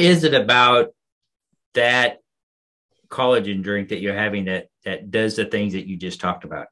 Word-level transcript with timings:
what 0.00 0.10
is 0.10 0.24
it 0.24 0.34
about 0.34 0.94
that 1.74 2.20
collagen 3.08 3.62
drink 3.62 3.90
that 3.90 4.00
you're 4.00 4.14
having 4.14 4.46
that 4.46 4.68
that 4.84 5.10
does 5.10 5.36
the 5.36 5.44
things 5.44 5.74
that 5.74 5.86
you 5.86 5.96
just 5.96 6.20
talked 6.20 6.44
about? 6.44 6.68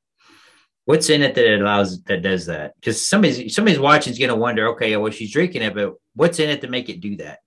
What's 0.86 1.10
in 1.10 1.20
it 1.20 1.34
that 1.34 1.44
it 1.44 1.60
allows 1.60 2.02
that 2.04 2.22
does 2.22 2.46
that? 2.46 2.74
Because 2.76 3.06
somebody's 3.06 3.54
somebody's 3.54 3.78
watching 3.78 4.12
is 4.12 4.18
going 4.18 4.30
to 4.30 4.36
wonder, 4.36 4.68
okay, 4.68 4.96
well, 4.96 5.12
she's 5.12 5.32
drinking 5.32 5.62
it, 5.62 5.74
but 5.74 5.94
what's 6.14 6.38
in 6.38 6.48
it 6.48 6.62
to 6.62 6.68
make 6.68 6.88
it 6.88 7.00
do 7.00 7.16
that? 7.16 7.40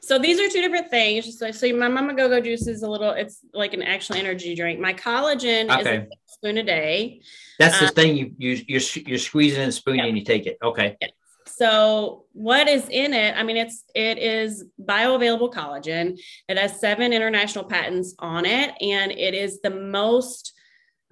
So 0.00 0.18
these 0.18 0.38
are 0.38 0.48
two 0.48 0.60
different 0.60 0.90
things. 0.90 1.40
Like, 1.40 1.54
so 1.54 1.74
my 1.74 1.88
Mama 1.88 2.14
Go 2.14 2.28
Go 2.28 2.40
juice 2.40 2.68
is 2.68 2.82
a 2.82 2.88
little, 2.88 3.10
it's 3.10 3.40
like 3.52 3.74
an 3.74 3.82
actual 3.82 4.16
energy 4.16 4.54
drink. 4.54 4.78
My 4.78 4.92
collagen 4.94 5.68
okay. 5.70 5.96
is 5.96 6.02
a 6.02 6.08
spoon 6.26 6.58
a 6.58 6.62
day. 6.62 7.22
That's 7.58 7.80
the 7.80 7.88
um, 7.88 7.94
thing 7.94 8.16
you, 8.16 8.34
you 8.38 8.64
you're 8.68 8.82
you're 9.06 9.18
squeezing 9.18 9.62
in 9.62 9.68
a 9.70 9.72
spoon 9.72 9.96
yeah. 9.96 10.04
and 10.04 10.16
you 10.16 10.24
take 10.24 10.46
it. 10.46 10.58
Okay. 10.62 10.96
Yeah. 11.00 11.08
So 11.46 12.24
what 12.32 12.68
is 12.68 12.88
in 12.88 13.12
it? 13.12 13.36
I 13.36 13.42
mean, 13.42 13.56
it's 13.56 13.84
it 13.94 14.18
is 14.18 14.64
bioavailable 14.80 15.52
collagen. 15.52 16.18
It 16.48 16.58
has 16.58 16.80
seven 16.80 17.12
international 17.12 17.64
patents 17.64 18.14
on 18.18 18.46
it, 18.46 18.74
and 18.80 19.12
it 19.12 19.34
is 19.34 19.60
the 19.60 19.70
most 19.70 20.52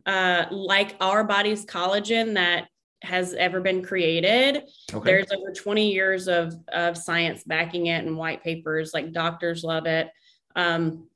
uh, 0.06 0.46
like 0.50 0.96
our 1.00 1.24
body's 1.24 1.64
collagen 1.64 2.34
that 2.34 2.68
has 3.02 3.34
ever 3.34 3.60
been 3.60 3.82
created. 3.82 4.62
Okay. 4.92 5.04
There's 5.04 5.30
over 5.32 5.52
20 5.52 5.92
years 5.92 6.28
of 6.28 6.54
of 6.72 6.96
science 6.96 7.42
backing 7.44 7.86
it 7.86 8.04
and 8.04 8.16
white 8.16 8.42
papers. 8.42 8.92
Like 8.94 9.12
doctors 9.12 9.64
love 9.64 9.86
it. 9.86 10.08
Um, 10.56 11.08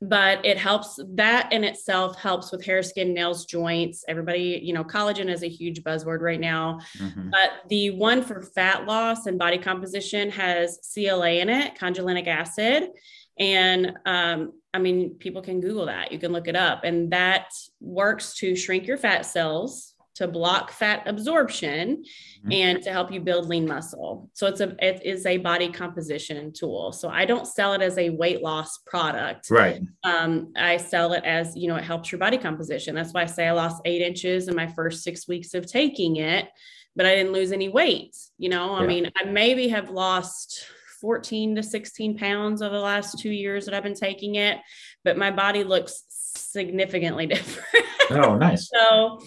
but 0.00 0.44
it 0.44 0.56
helps 0.56 1.00
that 1.14 1.52
in 1.52 1.64
itself 1.64 2.16
helps 2.18 2.52
with 2.52 2.64
hair 2.64 2.82
skin 2.82 3.12
nails 3.12 3.44
joints. 3.44 4.04
Everybody 4.08 4.60
you 4.62 4.72
know 4.72 4.84
collagen 4.84 5.28
is 5.30 5.42
a 5.42 5.48
huge 5.48 5.82
buzzword 5.82 6.20
right 6.20 6.40
now. 6.40 6.80
Mm-hmm. 6.98 7.30
but 7.30 7.50
the 7.68 7.90
one 7.90 8.22
for 8.22 8.42
fat 8.42 8.86
loss 8.86 9.26
and 9.26 9.38
body 9.38 9.58
composition 9.58 10.30
has 10.30 10.78
cla 10.94 11.30
in 11.30 11.48
it 11.48 11.76
conjulic 11.76 12.26
acid. 12.26 12.90
And 13.38 13.92
um, 14.06 14.52
i 14.74 14.78
mean 14.78 15.14
people 15.14 15.42
can 15.42 15.60
google 15.60 15.86
that. 15.86 16.12
You 16.12 16.18
can 16.18 16.32
look 16.32 16.48
it 16.48 16.56
up. 16.56 16.84
And 16.84 17.10
that 17.12 17.50
works 17.80 18.34
to 18.36 18.54
shrink 18.54 18.86
your 18.86 18.98
fat 18.98 19.26
cells 19.26 19.87
to 20.18 20.26
block 20.26 20.72
fat 20.72 21.04
absorption 21.06 22.02
mm-hmm. 22.02 22.52
and 22.52 22.82
to 22.82 22.90
help 22.90 23.12
you 23.12 23.20
build 23.20 23.48
lean 23.48 23.64
muscle. 23.64 24.28
So 24.32 24.48
it's 24.48 24.60
a 24.60 24.74
it 24.84 25.00
is 25.04 25.24
a 25.26 25.36
body 25.36 25.70
composition 25.70 26.52
tool. 26.52 26.90
So 26.90 27.08
I 27.08 27.24
don't 27.24 27.46
sell 27.46 27.72
it 27.72 27.82
as 27.82 27.96
a 27.98 28.10
weight 28.10 28.42
loss 28.42 28.78
product. 28.78 29.48
Right. 29.48 29.80
Um, 30.02 30.52
I 30.56 30.76
sell 30.76 31.12
it 31.12 31.22
as 31.24 31.56
you 31.56 31.68
know 31.68 31.76
it 31.76 31.84
helps 31.84 32.10
your 32.10 32.18
body 32.18 32.36
composition. 32.36 32.96
That's 32.96 33.12
why 33.12 33.22
I 33.22 33.26
say 33.26 33.46
I 33.46 33.52
lost 33.52 33.80
eight 33.84 34.02
inches 34.02 34.48
in 34.48 34.56
my 34.56 34.66
first 34.66 35.04
six 35.04 35.28
weeks 35.28 35.54
of 35.54 35.66
taking 35.66 36.16
it, 36.16 36.48
but 36.96 37.06
I 37.06 37.14
didn't 37.14 37.32
lose 37.32 37.52
any 37.52 37.68
weight. 37.68 38.16
You 38.38 38.48
know, 38.48 38.74
I 38.74 38.80
yeah. 38.80 38.86
mean, 38.88 39.10
I 39.16 39.24
maybe 39.24 39.68
have 39.68 39.88
lost 39.88 40.66
14 41.00 41.54
to 41.54 41.62
16 41.62 42.18
pounds 42.18 42.60
over 42.60 42.74
the 42.74 42.82
last 42.82 43.20
two 43.20 43.30
years 43.30 43.66
that 43.66 43.74
I've 43.74 43.84
been 43.84 43.94
taking 43.94 44.34
it, 44.34 44.58
but 45.04 45.16
my 45.16 45.30
body 45.30 45.62
looks 45.62 46.02
significantly 46.08 47.26
different. 47.28 47.86
Oh, 48.10 48.34
nice. 48.34 48.68
so 48.68 49.20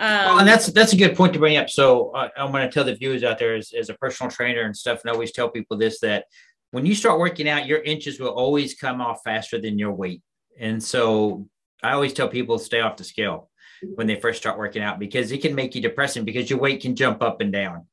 um, 0.00 0.24
well, 0.26 0.38
and 0.38 0.48
that's 0.48 0.66
that's 0.68 0.92
a 0.92 0.96
good 0.96 1.16
point 1.16 1.32
to 1.32 1.38
bring 1.38 1.56
up. 1.56 1.68
So 1.68 2.10
uh, 2.10 2.28
I'm 2.36 2.52
going 2.52 2.66
to 2.66 2.72
tell 2.72 2.84
the 2.84 2.94
viewers 2.94 3.24
out 3.24 3.38
there 3.38 3.56
as, 3.56 3.72
as 3.72 3.90
a 3.90 3.94
personal 3.94 4.30
trainer 4.30 4.62
and 4.62 4.76
stuff, 4.76 5.00
and 5.02 5.10
I 5.10 5.14
always 5.14 5.32
tell 5.32 5.48
people 5.48 5.76
this 5.76 6.00
that 6.00 6.24
when 6.70 6.86
you 6.86 6.94
start 6.94 7.18
working 7.18 7.48
out, 7.48 7.66
your 7.66 7.82
inches 7.82 8.20
will 8.20 8.28
always 8.28 8.74
come 8.74 9.00
off 9.00 9.20
faster 9.24 9.60
than 9.60 9.78
your 9.78 9.92
weight. 9.92 10.22
And 10.58 10.82
so 10.82 11.48
I 11.82 11.92
always 11.92 12.12
tell 12.12 12.28
people 12.28 12.58
stay 12.58 12.80
off 12.80 12.96
the 12.96 13.04
scale 13.04 13.50
when 13.94 14.06
they 14.06 14.16
first 14.16 14.40
start 14.40 14.58
working 14.58 14.82
out 14.82 14.98
because 14.98 15.32
it 15.32 15.40
can 15.40 15.54
make 15.54 15.74
you 15.74 15.80
depressing 15.80 16.24
because 16.24 16.50
your 16.50 16.58
weight 16.58 16.82
can 16.82 16.96
jump 16.96 17.22
up 17.22 17.40
and 17.40 17.52
down, 17.52 17.86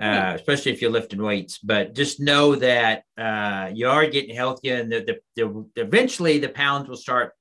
uh, 0.00 0.32
especially 0.34 0.72
if 0.72 0.80
you're 0.80 0.90
lifting 0.90 1.20
weights. 1.20 1.58
But 1.58 1.94
just 1.94 2.20
know 2.20 2.54
that 2.56 3.04
uh, 3.18 3.70
you 3.74 3.88
are 3.88 4.06
getting 4.06 4.34
healthier, 4.34 4.76
and 4.76 4.90
the, 4.90 5.20
the, 5.36 5.64
the, 5.74 5.82
eventually 5.82 6.38
the 6.38 6.48
pounds 6.48 6.88
will 6.88 6.96
start 6.96 7.34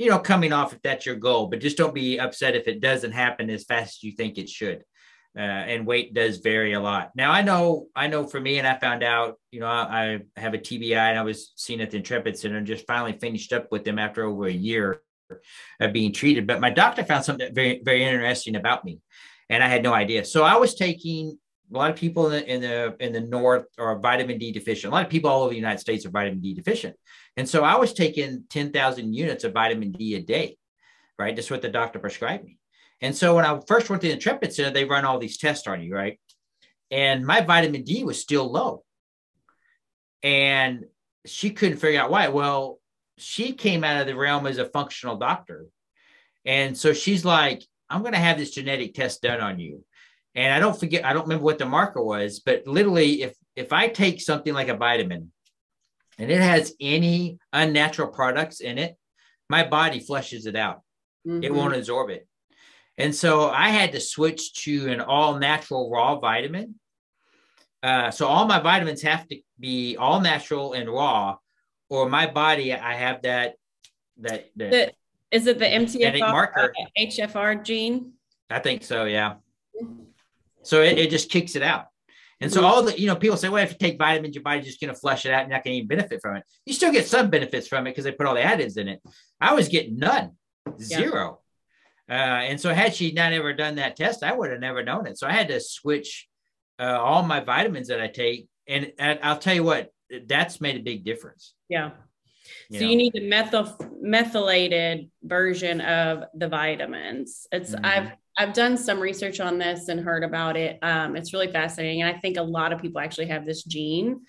you 0.00 0.08
know, 0.08 0.18
coming 0.18 0.50
off 0.50 0.72
if 0.72 0.80
that's 0.80 1.04
your 1.04 1.14
goal, 1.14 1.48
but 1.48 1.60
just 1.60 1.76
don't 1.76 1.94
be 1.94 2.18
upset 2.18 2.56
if 2.56 2.66
it 2.66 2.80
doesn't 2.80 3.12
happen 3.12 3.50
as 3.50 3.64
fast 3.64 3.98
as 3.98 4.02
you 4.02 4.12
think 4.12 4.38
it 4.38 4.48
should. 4.48 4.82
Uh, 5.36 5.42
and 5.42 5.86
weight 5.86 6.14
does 6.14 6.38
vary 6.38 6.72
a 6.72 6.80
lot. 6.80 7.10
Now 7.14 7.30
I 7.30 7.42
know, 7.42 7.88
I 7.94 8.06
know 8.06 8.26
for 8.26 8.40
me, 8.40 8.58
and 8.58 8.66
I 8.66 8.78
found 8.78 9.02
out, 9.04 9.38
you 9.52 9.60
know, 9.60 9.66
I, 9.66 10.20
I 10.36 10.40
have 10.40 10.54
a 10.54 10.58
TBI 10.58 10.96
and 10.96 11.18
I 11.18 11.22
was 11.22 11.52
seen 11.54 11.82
at 11.82 11.90
the 11.90 11.98
Intrepid 11.98 12.38
Center 12.38 12.56
and 12.56 12.66
just 12.66 12.86
finally 12.86 13.12
finished 13.18 13.52
up 13.52 13.70
with 13.70 13.84
them 13.84 13.98
after 13.98 14.24
over 14.24 14.46
a 14.46 14.52
year 14.52 15.02
of 15.80 15.92
being 15.92 16.14
treated. 16.14 16.46
But 16.46 16.62
my 16.62 16.70
doctor 16.70 17.04
found 17.04 17.26
something 17.26 17.54
very, 17.54 17.82
very 17.84 18.02
interesting 18.02 18.56
about 18.56 18.86
me, 18.86 19.00
and 19.50 19.62
I 19.62 19.68
had 19.68 19.82
no 19.82 19.92
idea. 19.92 20.24
So 20.24 20.44
I 20.44 20.56
was 20.56 20.74
taking 20.74 21.38
a 21.72 21.76
lot 21.76 21.90
of 21.90 21.96
people 21.96 22.30
in 22.30 22.32
the 22.32 22.52
in 22.52 22.60
the 22.60 22.96
in 23.00 23.12
the 23.12 23.20
north 23.20 23.66
are 23.78 23.98
vitamin 23.98 24.38
D 24.38 24.52
deficient. 24.52 24.92
A 24.92 24.94
lot 24.94 25.04
of 25.04 25.10
people 25.10 25.30
all 25.30 25.42
over 25.42 25.50
the 25.50 25.56
United 25.56 25.78
States 25.78 26.04
are 26.04 26.10
vitamin 26.10 26.40
D 26.40 26.54
deficient. 26.54 26.96
And 27.36 27.48
so 27.48 27.62
I 27.62 27.76
was 27.76 27.92
taking 27.92 28.44
10,000 28.50 29.14
units 29.14 29.44
of 29.44 29.52
vitamin 29.52 29.92
D 29.92 30.16
a 30.16 30.20
day, 30.20 30.56
right? 31.18 31.34
That's 31.34 31.50
what 31.50 31.62
the 31.62 31.68
doctor 31.68 31.98
prescribed 31.98 32.44
me. 32.44 32.58
And 33.00 33.16
so 33.16 33.36
when 33.36 33.44
I 33.44 33.60
first 33.66 33.88
went 33.88 34.02
to 34.02 34.08
the 34.08 34.14
Intrepid 34.14 34.52
Center, 34.52 34.70
they 34.70 34.84
run 34.84 35.04
all 35.04 35.18
these 35.18 35.38
tests 35.38 35.66
on 35.66 35.82
you, 35.82 35.94
right? 35.94 36.18
And 36.90 37.24
my 37.24 37.40
vitamin 37.40 37.84
D 37.84 38.04
was 38.04 38.20
still 38.20 38.50
low. 38.50 38.84
And 40.22 40.84
she 41.24 41.50
couldn't 41.50 41.78
figure 41.78 42.00
out 42.00 42.10
why. 42.10 42.28
Well, 42.28 42.78
she 43.16 43.52
came 43.52 43.84
out 43.84 44.00
of 44.00 44.06
the 44.06 44.16
realm 44.16 44.46
as 44.46 44.58
a 44.58 44.64
functional 44.66 45.16
doctor. 45.16 45.66
And 46.44 46.76
so 46.76 46.92
she's 46.92 47.24
like, 47.24 47.62
I'm 47.88 48.02
going 48.02 48.12
to 48.12 48.18
have 48.18 48.38
this 48.38 48.50
genetic 48.50 48.94
test 48.94 49.22
done 49.22 49.40
on 49.40 49.58
you. 49.58 49.84
And 50.34 50.52
I 50.52 50.60
don't 50.60 50.78
forget, 50.78 51.04
I 51.04 51.12
don't 51.12 51.24
remember 51.24 51.44
what 51.44 51.58
the 51.58 51.66
marker 51.66 52.02
was, 52.02 52.40
but 52.40 52.66
literally, 52.66 53.22
if 53.22 53.34
if 53.56 53.72
I 53.72 53.88
take 53.88 54.20
something 54.20 54.54
like 54.54 54.68
a 54.68 54.76
vitamin 54.76 55.32
and 56.18 56.30
it 56.30 56.40
has 56.40 56.72
any 56.80 57.38
unnatural 57.52 58.08
products 58.08 58.60
in 58.60 58.78
it, 58.78 58.96
my 59.48 59.66
body 59.66 60.00
flushes 60.00 60.46
it 60.46 60.56
out. 60.56 60.82
Mm-hmm. 61.26 61.42
It 61.42 61.52
won't 61.52 61.74
absorb 61.74 62.10
it. 62.10 62.26
And 62.96 63.14
so 63.14 63.50
I 63.50 63.70
had 63.70 63.92
to 63.92 64.00
switch 64.00 64.54
to 64.64 64.90
an 64.90 65.00
all 65.00 65.38
natural 65.38 65.90
raw 65.90 66.18
vitamin. 66.18 66.76
Uh, 67.82 68.10
so 68.10 68.26
all 68.26 68.46
my 68.46 68.60
vitamins 68.60 69.02
have 69.02 69.26
to 69.28 69.40
be 69.58 69.96
all 69.96 70.20
natural 70.20 70.74
and 70.74 70.88
raw, 70.88 71.36
or 71.88 72.08
my 72.08 72.26
body, 72.26 72.72
I 72.72 72.94
have 72.94 73.22
that 73.22 73.54
that, 74.18 74.50
that 74.56 74.70
the, 74.70 74.92
is 75.30 75.46
it 75.46 75.58
the 75.58 76.18
marker 76.20 76.74
HFR 76.98 77.64
gene? 77.64 78.12
I 78.50 78.58
think 78.58 78.84
so, 78.84 79.04
yeah. 79.04 79.36
So 80.62 80.82
it, 80.82 80.98
it 80.98 81.10
just 81.10 81.30
kicks 81.30 81.56
it 81.56 81.62
out. 81.62 81.86
And 82.42 82.50
so 82.50 82.64
all 82.64 82.82
the, 82.82 82.98
you 82.98 83.06
know, 83.06 83.16
people 83.16 83.36
say, 83.36 83.50
well, 83.50 83.62
if 83.62 83.72
you 83.72 83.78
take 83.78 83.98
vitamins, 83.98 84.34
your 84.34 84.42
body's 84.42 84.64
just 84.64 84.80
going 84.80 84.92
to 84.92 84.98
flush 84.98 85.26
it 85.26 85.32
out 85.32 85.42
and 85.42 85.50
not 85.50 85.62
going 85.62 85.74
to 85.74 85.76
even 85.78 85.88
benefit 85.88 86.20
from 86.22 86.36
it. 86.36 86.44
You 86.64 86.72
still 86.72 86.90
get 86.90 87.06
some 87.06 87.28
benefits 87.28 87.68
from 87.68 87.86
it 87.86 87.90
because 87.90 88.04
they 88.04 88.12
put 88.12 88.26
all 88.26 88.34
the 88.34 88.40
additives 88.40 88.78
in 88.78 88.88
it. 88.88 89.02
I 89.40 89.52
was 89.52 89.68
getting 89.68 89.98
none, 89.98 90.32
zero. 90.80 91.40
Yeah. 92.08 92.14
Uh, 92.14 92.40
and 92.40 92.58
so 92.58 92.72
had 92.72 92.94
she 92.94 93.12
not 93.12 93.34
ever 93.34 93.52
done 93.52 93.74
that 93.76 93.94
test, 93.94 94.22
I 94.22 94.32
would 94.32 94.50
have 94.50 94.60
never 94.60 94.82
known 94.82 95.06
it. 95.06 95.18
So 95.18 95.26
I 95.26 95.32
had 95.32 95.48
to 95.48 95.60
switch 95.60 96.28
uh, 96.78 96.98
all 96.98 97.22
my 97.22 97.40
vitamins 97.40 97.88
that 97.88 98.00
I 98.00 98.08
take. 98.08 98.48
And, 98.66 98.92
and 98.98 99.18
I'll 99.22 99.38
tell 99.38 99.54
you 99.54 99.64
what, 99.64 99.92
that's 100.26 100.62
made 100.62 100.76
a 100.76 100.82
big 100.82 101.04
difference. 101.04 101.54
Yeah. 101.68 101.90
You 102.70 102.78
so 102.78 102.84
know. 102.84 102.90
you 102.90 102.96
need 102.96 103.12
the 103.12 103.28
methyl 103.28 103.76
methylated 104.00 105.10
version 105.22 105.80
of 105.82 106.24
the 106.34 106.48
vitamins. 106.48 107.46
It's 107.52 107.74
mm-hmm. 107.74 107.84
I've 107.84 108.12
I've 108.40 108.54
done 108.54 108.78
some 108.78 108.98
research 109.00 109.38
on 109.38 109.58
this 109.58 109.88
and 109.88 110.00
heard 110.00 110.24
about 110.24 110.56
it. 110.56 110.78
Um, 110.80 111.14
it's 111.14 111.34
really 111.34 111.52
fascinating, 111.52 112.00
and 112.00 112.16
I 112.16 112.18
think 112.18 112.38
a 112.38 112.42
lot 112.42 112.72
of 112.72 112.80
people 112.80 112.98
actually 112.98 113.26
have 113.26 113.44
this 113.44 113.64
gene, 113.64 114.22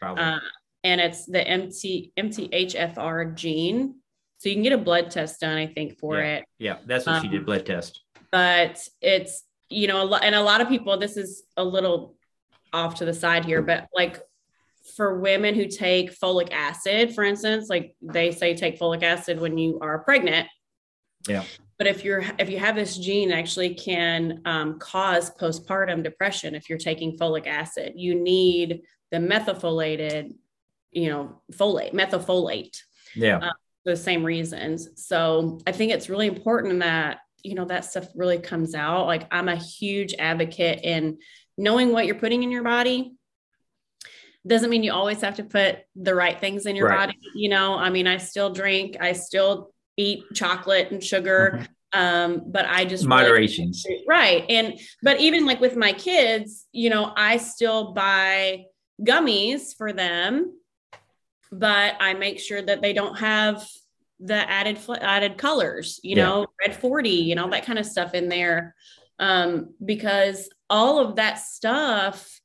uh, 0.00 0.38
and 0.84 1.00
it's 1.02 1.26
the 1.26 1.46
MT 1.46 2.14
MTHFR 2.18 3.34
gene. 3.34 3.96
So 4.38 4.48
you 4.48 4.54
can 4.54 4.62
get 4.62 4.72
a 4.72 4.78
blood 4.78 5.10
test 5.10 5.40
done, 5.40 5.58
I 5.58 5.66
think, 5.66 5.98
for 5.98 6.16
yeah. 6.16 6.36
it. 6.36 6.44
Yeah, 6.58 6.76
that's 6.86 7.04
what 7.04 7.16
um, 7.16 7.22
she 7.22 7.28
did, 7.28 7.44
blood 7.44 7.66
test. 7.66 8.00
But 8.32 8.82
it's 9.02 9.44
you 9.68 9.86
know 9.86 10.02
a 10.02 10.06
lot, 10.06 10.24
and 10.24 10.34
a 10.34 10.40
lot 10.40 10.62
of 10.62 10.68
people. 10.70 10.96
This 10.96 11.18
is 11.18 11.42
a 11.58 11.64
little 11.64 12.16
off 12.72 12.94
to 12.96 13.04
the 13.04 13.12
side 13.12 13.44
here, 13.44 13.60
but 13.60 13.86
like 13.94 14.18
for 14.96 15.20
women 15.20 15.54
who 15.54 15.66
take 15.66 16.18
folic 16.18 16.50
acid, 16.52 17.14
for 17.14 17.22
instance, 17.22 17.68
like 17.68 17.94
they 18.00 18.32
say 18.32 18.56
take 18.56 18.78
folic 18.80 19.02
acid 19.02 19.38
when 19.38 19.58
you 19.58 19.78
are 19.82 19.98
pregnant. 19.98 20.48
Yeah. 21.28 21.44
But 21.78 21.86
if 21.86 22.04
you're 22.04 22.24
if 22.38 22.50
you 22.50 22.58
have 22.58 22.74
this 22.74 22.96
gene, 22.96 23.30
actually 23.30 23.74
can 23.74 24.42
um, 24.44 24.78
cause 24.78 25.30
postpartum 25.30 26.02
depression 26.02 26.54
if 26.54 26.68
you're 26.68 26.78
taking 26.78 27.16
folic 27.16 27.46
acid. 27.46 27.92
You 27.96 28.16
need 28.16 28.82
the 29.10 29.20
methylated, 29.20 30.34
you 30.90 31.08
know, 31.08 31.40
folate, 31.52 31.92
methylfolate. 31.92 32.76
Yeah. 33.14 33.38
Uh, 33.38 33.52
the 33.84 33.96
same 33.96 34.24
reasons. 34.24 34.88
So 34.96 35.60
I 35.66 35.72
think 35.72 35.92
it's 35.92 36.10
really 36.10 36.26
important 36.26 36.80
that 36.80 37.20
you 37.42 37.54
know 37.54 37.64
that 37.66 37.84
stuff 37.84 38.08
really 38.14 38.38
comes 38.38 38.74
out. 38.74 39.06
Like 39.06 39.26
I'm 39.30 39.48
a 39.48 39.56
huge 39.56 40.14
advocate 40.18 40.80
in 40.82 41.18
knowing 41.56 41.92
what 41.92 42.06
you're 42.06 42.16
putting 42.16 42.42
in 42.42 42.50
your 42.50 42.64
body 42.64 43.14
doesn't 44.46 44.70
mean 44.70 44.82
you 44.82 44.92
always 44.92 45.20
have 45.20 45.36
to 45.36 45.44
put 45.44 45.80
the 45.94 46.14
right 46.14 46.40
things 46.40 46.66
in 46.66 46.74
your 46.74 46.88
right. 46.88 47.08
body. 47.08 47.18
You 47.34 47.48
know, 47.50 47.74
I 47.74 47.90
mean, 47.90 48.06
I 48.06 48.16
still 48.16 48.50
drink, 48.50 48.96
I 49.00 49.12
still 49.12 49.72
eat 49.98 50.24
chocolate 50.34 50.90
and 50.90 51.02
sugar. 51.02 51.52
Mm-hmm. 51.54 51.64
Um, 51.90 52.42
but 52.46 52.66
I 52.66 52.84
just 52.84 53.06
moderations. 53.06 53.84
Really, 53.88 54.04
right. 54.06 54.44
And 54.48 54.78
but 55.02 55.20
even 55.20 55.46
like 55.46 55.60
with 55.60 55.74
my 55.74 55.92
kids, 55.92 56.66
you 56.72 56.90
know, 56.90 57.12
I 57.16 57.38
still 57.38 57.92
buy 57.92 58.64
gummies 59.02 59.76
for 59.76 59.92
them 59.92 60.52
but 61.50 61.94
I 62.00 62.14
make 62.14 62.38
sure 62.38 62.62
that 62.62 62.82
they 62.82 62.92
don't 62.92 63.18
have 63.18 63.66
the 64.20 64.48
added 64.50 64.78
added 65.00 65.38
colors, 65.38 66.00
you 66.02 66.16
yeah. 66.16 66.24
know, 66.24 66.46
red 66.60 66.76
40, 66.76 67.32
and 67.32 67.40
all 67.40 67.48
that 67.50 67.64
kind 67.64 67.78
of 67.78 67.86
stuff 67.86 68.14
in 68.14 68.28
there. 68.28 68.74
Um, 69.20 69.74
because 69.84 70.48
all 70.70 70.98
of 70.98 71.16
that 71.16 71.38
stuff 71.38 72.37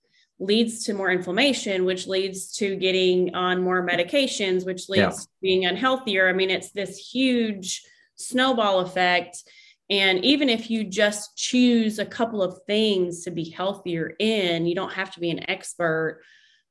leads 0.44 0.84
to 0.86 0.94
more 0.94 1.12
inflammation, 1.12 1.86
which 1.86 2.08
leads 2.08 2.52
to 2.54 2.76
getting 2.76 3.34
on 3.36 3.62
more 3.62 3.86
medications, 3.86 4.66
which 4.66 4.90
leads 4.90 5.00
yeah. 5.00 5.10
to 5.10 5.28
being 5.42 5.64
unhealthier. 5.64 6.30
I 6.30 6.34
mean, 6.34 6.50
it's 6.50 6.72
this 6.72 6.98
huge 6.98 7.82
snowball 8.16 8.82
effect. 8.82 9.44
And 9.90 10.24
even 10.24 10.50
if 10.50 10.70
you 10.70 10.84
just 10.84 11.38
choose 11.38 12.00
a 12.00 12.06
couple 12.06 12.42
of 12.42 12.60
things 12.66 13.24
to 13.24 13.32
be 13.32 13.50
healthier 13.50 14.14
in, 14.20 14.66
you 14.66 14.76
don't 14.76 14.94
have 14.94 15.14
to 15.14 15.20
be 15.20 15.30
an 15.30 15.50
expert. 15.50 16.22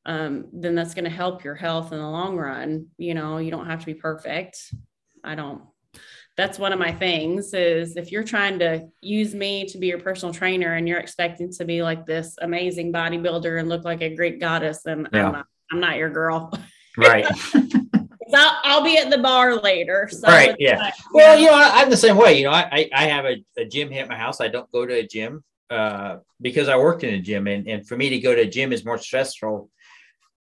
Um, 0.04 0.46
then 0.52 0.74
that's 0.74 0.94
going 0.94 1.04
to 1.04 1.10
help 1.10 1.44
your 1.44 1.54
health 1.54 1.92
in 1.92 1.98
the 1.98 2.08
long 2.08 2.36
run. 2.36 2.88
You 2.98 3.14
know, 3.14 3.38
you 3.38 3.50
don't 3.50 3.66
have 3.66 3.80
to 3.80 3.86
be 3.86 3.94
perfect. 3.94 4.58
I 5.22 5.34
don't. 5.34 5.62
That's 6.36 6.58
one 6.58 6.72
of 6.72 6.78
my 6.78 6.92
things 6.92 7.52
is 7.52 7.96
if 7.96 8.10
you're 8.10 8.24
trying 8.24 8.58
to 8.60 8.88
use 9.02 9.34
me 9.34 9.66
to 9.66 9.78
be 9.78 9.88
your 9.88 10.00
personal 10.00 10.32
trainer 10.32 10.74
and 10.74 10.88
you're 10.88 10.98
expecting 10.98 11.52
to 11.52 11.64
be 11.64 11.82
like 11.82 12.06
this 12.06 12.36
amazing 12.40 12.92
bodybuilder 12.92 13.60
and 13.60 13.68
look 13.68 13.84
like 13.84 14.00
a 14.00 14.14
Greek 14.14 14.40
goddess, 14.40 14.80
then 14.82 15.06
yeah. 15.12 15.26
I'm, 15.26 15.32
not, 15.32 15.46
I'm 15.70 15.80
not 15.80 15.96
your 15.98 16.08
girl. 16.08 16.52
Right. 16.96 17.26
I'll, 18.34 18.60
I'll, 18.64 18.84
be 18.84 18.96
at 18.96 19.10
the 19.10 19.18
bar 19.18 19.56
later. 19.56 20.08
So 20.10 20.26
right. 20.26 20.56
Yeah. 20.58 20.78
Like, 20.78 20.94
well, 21.12 21.38
you 21.38 21.46
know, 21.46 21.54
I, 21.54 21.82
am 21.82 21.90
the 21.90 21.96
same 21.96 22.16
way. 22.16 22.38
You 22.38 22.44
know, 22.44 22.52
I, 22.52 22.88
I 22.94 23.04
have 23.04 23.26
a, 23.26 23.44
a, 23.58 23.66
gym 23.66 23.90
here 23.90 24.02
at 24.02 24.08
my 24.08 24.16
house. 24.16 24.40
I 24.40 24.48
don't 24.48 24.70
go 24.72 24.86
to 24.86 24.94
a 24.94 25.06
gym 25.06 25.44
uh, 25.70 26.16
because 26.40 26.68
I 26.68 26.76
worked 26.76 27.04
in 27.04 27.14
a 27.14 27.20
gym. 27.20 27.46
And, 27.46 27.68
and 27.68 27.86
for 27.86 27.96
me 27.96 28.08
to 28.10 28.18
go 28.20 28.34
to 28.34 28.42
a 28.42 28.46
gym 28.46 28.72
is 28.72 28.84
more 28.84 28.98
stressful. 28.98 29.70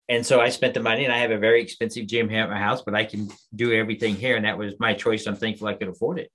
And 0.09 0.25
so 0.25 0.41
I 0.41 0.49
spent 0.49 0.75
the 0.75 0.81
money 0.81 1.05
and 1.05 1.13
I 1.13 1.19
have 1.19 1.31
a 1.31 1.39
very 1.39 1.61
expensive 1.61 2.07
gym 2.07 2.29
here 2.29 2.43
at 2.43 2.51
my 2.51 2.59
house, 2.59 2.83
but 2.83 2.95
I 2.95 3.05
can 3.05 3.29
do 3.55 3.73
everything 3.73 4.17
here. 4.17 4.37
And 4.37 4.45
that 4.45 4.57
was 4.57 4.75
my 4.79 4.95
choice. 4.95 5.27
I'm 5.27 5.37
thankful 5.37 5.69
I 5.69 5.75
could 5.75 5.89
afford 5.89 6.19
it. 6.19 6.31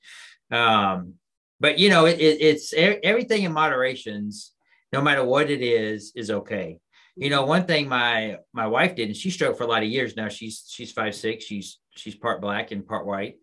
Um, 0.56 1.16
but, 1.60 1.80
you 1.80 1.90
know, 1.90 2.06
it, 2.06 2.20
it, 2.20 2.42
it's 2.42 2.74
everything 2.74 3.44
in 3.44 3.52
moderations, 3.52 4.52
no 4.92 5.02
matter 5.02 5.24
what 5.24 5.50
it 5.50 5.62
is, 5.62 6.12
is 6.16 6.30
okay 6.30 6.80
you 7.16 7.30
know 7.30 7.46
one 7.46 7.66
thing 7.66 7.88
my 7.88 8.38
my 8.54 8.68
wife 8.68 8.96
did 8.96 9.08
and 9.08 9.18
she 9.18 9.30
stroked 9.30 9.58
for 9.58 9.64
a 9.64 9.68
lot 9.68 9.84
of 9.84 9.90
years 9.90 10.16
now 10.16 10.28
she's 10.28 10.66
she's 10.68 10.92
five 10.92 11.14
six 11.14 11.46
she's 11.46 11.80
she's 11.96 12.16
part 12.16 12.42
black 12.42 12.72
and 12.72 12.88
part 12.88 13.06
white 13.06 13.36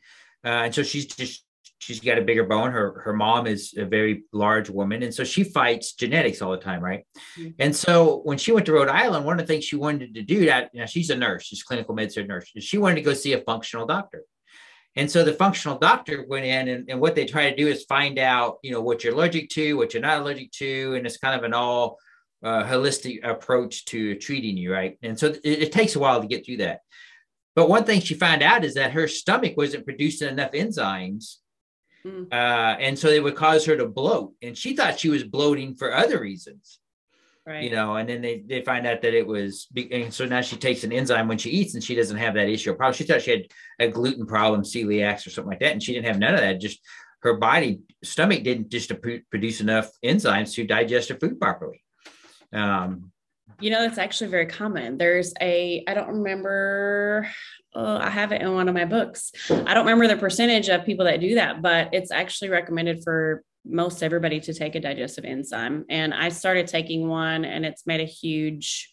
uh, 0.44 0.64
and 0.64 0.74
so 0.74 0.82
she's 0.82 1.06
just 1.06 1.44
she's 1.80 2.00
got 2.00 2.18
a 2.18 2.22
bigger 2.22 2.44
bone 2.44 2.70
her 2.70 3.00
her 3.00 3.12
mom 3.12 3.46
is 3.46 3.74
a 3.76 3.84
very 3.84 4.22
large 4.32 4.70
woman 4.70 5.02
and 5.02 5.12
so 5.12 5.24
she 5.24 5.42
fights 5.42 5.92
genetics 5.94 6.40
all 6.40 6.52
the 6.52 6.56
time 6.56 6.80
right 6.80 7.04
mm-hmm. 7.36 7.50
and 7.58 7.74
so 7.74 8.20
when 8.24 8.38
she 8.38 8.52
went 8.52 8.64
to 8.64 8.72
rhode 8.72 8.88
island 8.88 9.24
one 9.24 9.38
of 9.38 9.46
the 9.46 9.52
things 9.52 9.64
she 9.64 9.76
wanted 9.76 10.14
to 10.14 10.22
do 10.22 10.46
that 10.46 10.70
you 10.72 10.80
know 10.80 10.86
she's 10.86 11.10
a 11.10 11.16
nurse 11.16 11.44
she's 11.44 11.62
a 11.62 11.64
clinical 11.64 11.94
medicine 11.94 12.26
nurse 12.26 12.50
she 12.58 12.78
wanted 12.78 12.96
to 12.96 13.02
go 13.02 13.12
see 13.12 13.32
a 13.32 13.40
functional 13.42 13.86
doctor 13.86 14.22
and 14.96 15.10
so 15.10 15.22
the 15.22 15.32
functional 15.32 15.78
doctor 15.78 16.24
went 16.28 16.44
in 16.44 16.68
and, 16.68 16.90
and 16.90 17.00
what 17.00 17.14
they 17.14 17.24
try 17.24 17.50
to 17.50 17.56
do 17.56 17.66
is 17.66 17.84
find 17.84 18.18
out 18.18 18.58
you 18.62 18.70
know 18.70 18.80
what 18.80 19.02
you're 19.02 19.14
allergic 19.14 19.48
to 19.50 19.76
what 19.76 19.92
you're 19.92 20.02
not 20.02 20.20
allergic 20.20 20.52
to 20.52 20.94
and 20.94 21.06
it's 21.06 21.18
kind 21.18 21.36
of 21.38 21.44
an 21.44 21.54
all 21.54 21.98
uh, 22.42 22.64
holistic 22.64 23.22
approach 23.22 23.84
to 23.86 24.14
treating 24.16 24.56
you, 24.56 24.72
right? 24.72 24.98
And 25.02 25.18
so 25.18 25.28
it, 25.28 25.40
it, 25.44 25.72
takes 25.72 25.96
a 25.96 25.98
while 25.98 26.20
to 26.20 26.26
get 26.26 26.46
through 26.46 26.58
that. 26.58 26.80
But 27.54 27.68
one 27.68 27.84
thing 27.84 28.00
she 28.00 28.14
found 28.14 28.42
out 28.42 28.64
is 28.64 28.74
that 28.74 28.92
her 28.92 29.08
stomach 29.08 29.56
wasn't 29.56 29.84
producing 29.84 30.28
enough 30.28 30.52
enzymes. 30.52 31.36
Mm. 32.06 32.32
Uh, 32.32 32.76
and 32.80 32.98
so 32.98 33.08
they 33.08 33.20
would 33.20 33.36
cause 33.36 33.64
her 33.66 33.76
to 33.76 33.86
bloat. 33.86 34.34
And 34.42 34.56
she 34.56 34.74
thought 34.74 34.98
she 34.98 35.08
was 35.08 35.24
bloating 35.24 35.74
for 35.74 35.94
other 35.94 36.20
reasons. 36.20 36.78
Right. 37.46 37.64
You 37.64 37.70
know, 37.70 37.96
and 37.96 38.08
then 38.08 38.20
they, 38.20 38.44
they 38.46 38.62
find 38.62 38.86
out 38.86 39.02
that 39.02 39.14
it 39.14 39.26
was, 39.26 39.66
and 39.90 40.12
so 40.12 40.26
now 40.26 40.40
she 40.42 40.56
takes 40.56 40.84
an 40.84 40.92
enzyme 40.92 41.26
when 41.26 41.38
she 41.38 41.50
eats 41.50 41.74
and 41.74 41.82
she 41.82 41.94
doesn't 41.94 42.18
have 42.18 42.34
that 42.34 42.48
issue. 42.48 42.74
Probably 42.74 42.96
she 42.96 43.04
thought 43.04 43.22
she 43.22 43.30
had 43.30 43.46
a 43.78 43.88
gluten 43.88 44.26
problem, 44.26 44.62
celiac 44.62 45.26
or 45.26 45.30
something 45.30 45.50
like 45.50 45.60
that. 45.60 45.72
And 45.72 45.82
she 45.82 45.94
didn't 45.94 46.06
have 46.06 46.18
none 46.18 46.34
of 46.34 46.40
that. 46.40 46.60
Just 46.60 46.80
her 47.22 47.34
body 47.34 47.80
stomach 48.04 48.44
didn't 48.44 48.68
just 48.70 48.92
produce 49.30 49.60
enough 49.60 49.90
enzymes 50.04 50.54
to 50.54 50.66
digest 50.66 51.08
her 51.08 51.16
food 51.16 51.40
properly. 51.40 51.82
Um, 52.52 53.10
you 53.60 53.70
know, 53.70 53.82
that's 53.82 53.98
actually 53.98 54.30
very 54.30 54.46
common. 54.46 54.98
There's 54.98 55.32
a, 55.40 55.84
I 55.86 55.94
don't 55.94 56.08
remember, 56.08 57.28
oh, 57.74 57.96
I 57.96 58.10
have 58.10 58.32
it 58.32 58.42
in 58.42 58.52
one 58.54 58.68
of 58.68 58.74
my 58.74 58.84
books. 58.84 59.32
I 59.50 59.74
don't 59.74 59.86
remember 59.86 60.08
the 60.08 60.16
percentage 60.16 60.68
of 60.68 60.84
people 60.84 61.04
that 61.04 61.20
do 61.20 61.34
that, 61.36 61.62
but 61.62 61.90
it's 61.92 62.10
actually 62.10 62.50
recommended 62.50 63.02
for 63.04 63.42
most 63.64 64.02
everybody 64.02 64.40
to 64.40 64.54
take 64.54 64.74
a 64.74 64.80
digestive 64.80 65.24
enzyme. 65.24 65.84
And 65.90 66.14
I 66.14 66.30
started 66.30 66.66
taking 66.66 67.08
one 67.08 67.44
and 67.44 67.66
it's 67.66 67.86
made 67.86 68.00
a 68.00 68.04
huge, 68.04 68.92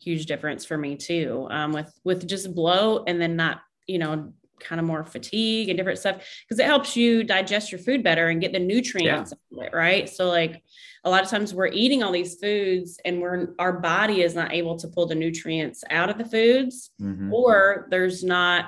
huge 0.00 0.26
difference 0.26 0.64
for 0.64 0.78
me 0.78 0.96
too. 0.96 1.46
Um, 1.50 1.72
with, 1.72 1.92
with 2.04 2.26
just 2.26 2.54
bloat 2.54 3.04
and 3.08 3.20
then 3.20 3.36
not, 3.36 3.60
you 3.86 3.98
know, 3.98 4.32
kind 4.60 4.80
of 4.80 4.86
more 4.86 5.04
fatigue 5.04 5.68
and 5.68 5.76
different 5.76 5.98
stuff 5.98 6.22
because 6.46 6.58
it 6.58 6.66
helps 6.66 6.96
you 6.96 7.22
digest 7.22 7.70
your 7.70 7.78
food 7.78 8.02
better 8.02 8.28
and 8.28 8.40
get 8.40 8.52
the 8.52 8.58
nutrients 8.58 9.32
yeah. 9.50 9.64
it, 9.64 9.74
right 9.74 10.08
so 10.08 10.28
like 10.28 10.62
a 11.04 11.10
lot 11.10 11.22
of 11.22 11.28
times 11.28 11.54
we're 11.54 11.66
eating 11.68 12.02
all 12.02 12.12
these 12.12 12.36
foods 12.36 12.98
and 13.04 13.20
we're 13.20 13.54
our 13.58 13.74
body 13.74 14.22
is 14.22 14.34
not 14.34 14.52
able 14.52 14.76
to 14.76 14.88
pull 14.88 15.06
the 15.06 15.14
nutrients 15.14 15.84
out 15.90 16.10
of 16.10 16.18
the 16.18 16.24
foods 16.24 16.90
mm-hmm. 17.00 17.32
or 17.32 17.86
there's 17.90 18.24
not 18.24 18.66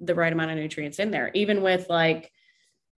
the 0.00 0.14
right 0.14 0.32
amount 0.32 0.50
of 0.50 0.56
nutrients 0.56 0.98
in 0.98 1.10
there 1.10 1.30
even 1.34 1.62
with 1.62 1.86
like 1.88 2.30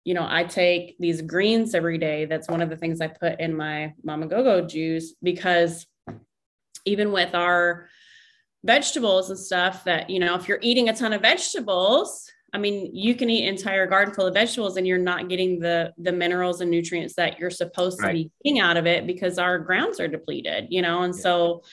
you 0.03 0.13
know 0.13 0.25
i 0.29 0.43
take 0.43 0.95
these 0.99 1.21
greens 1.21 1.73
every 1.73 1.97
day 1.97 2.25
that's 2.25 2.47
one 2.47 2.61
of 2.61 2.69
the 2.69 2.77
things 2.77 3.01
i 3.01 3.07
put 3.07 3.39
in 3.39 3.55
my 3.55 3.93
mama 4.03 4.27
go-go 4.27 4.65
juice 4.65 5.13
because 5.23 5.87
even 6.85 7.11
with 7.11 7.35
our 7.35 7.87
vegetables 8.63 9.29
and 9.29 9.39
stuff 9.39 9.83
that, 9.85 10.09
you 10.09 10.19
know, 10.19 10.35
if 10.35 10.47
you're 10.47 10.59
eating 10.61 10.89
a 10.89 10.95
ton 10.95 11.13
of 11.13 11.21
vegetables, 11.21 12.29
I 12.53 12.57
mean, 12.57 12.93
you 12.93 13.15
can 13.15 13.29
eat 13.29 13.47
entire 13.47 13.87
garden 13.87 14.13
full 14.13 14.27
of 14.27 14.33
vegetables 14.33 14.77
and 14.77 14.85
you're 14.85 14.97
not 14.97 15.29
getting 15.29 15.59
the 15.59 15.93
the 15.97 16.11
minerals 16.11 16.61
and 16.61 16.69
nutrients 16.69 17.15
that 17.15 17.39
you're 17.39 17.49
supposed 17.49 18.01
right. 18.01 18.07
to 18.07 18.13
be 18.13 18.31
getting 18.43 18.59
out 18.59 18.77
of 18.77 18.85
it 18.85 19.07
because 19.07 19.37
our 19.37 19.57
grounds 19.57 19.99
are 19.99 20.07
depleted, 20.07 20.67
you 20.69 20.81
know. 20.81 21.03
And 21.03 21.15
yeah. 21.15 21.21
so 21.21 21.63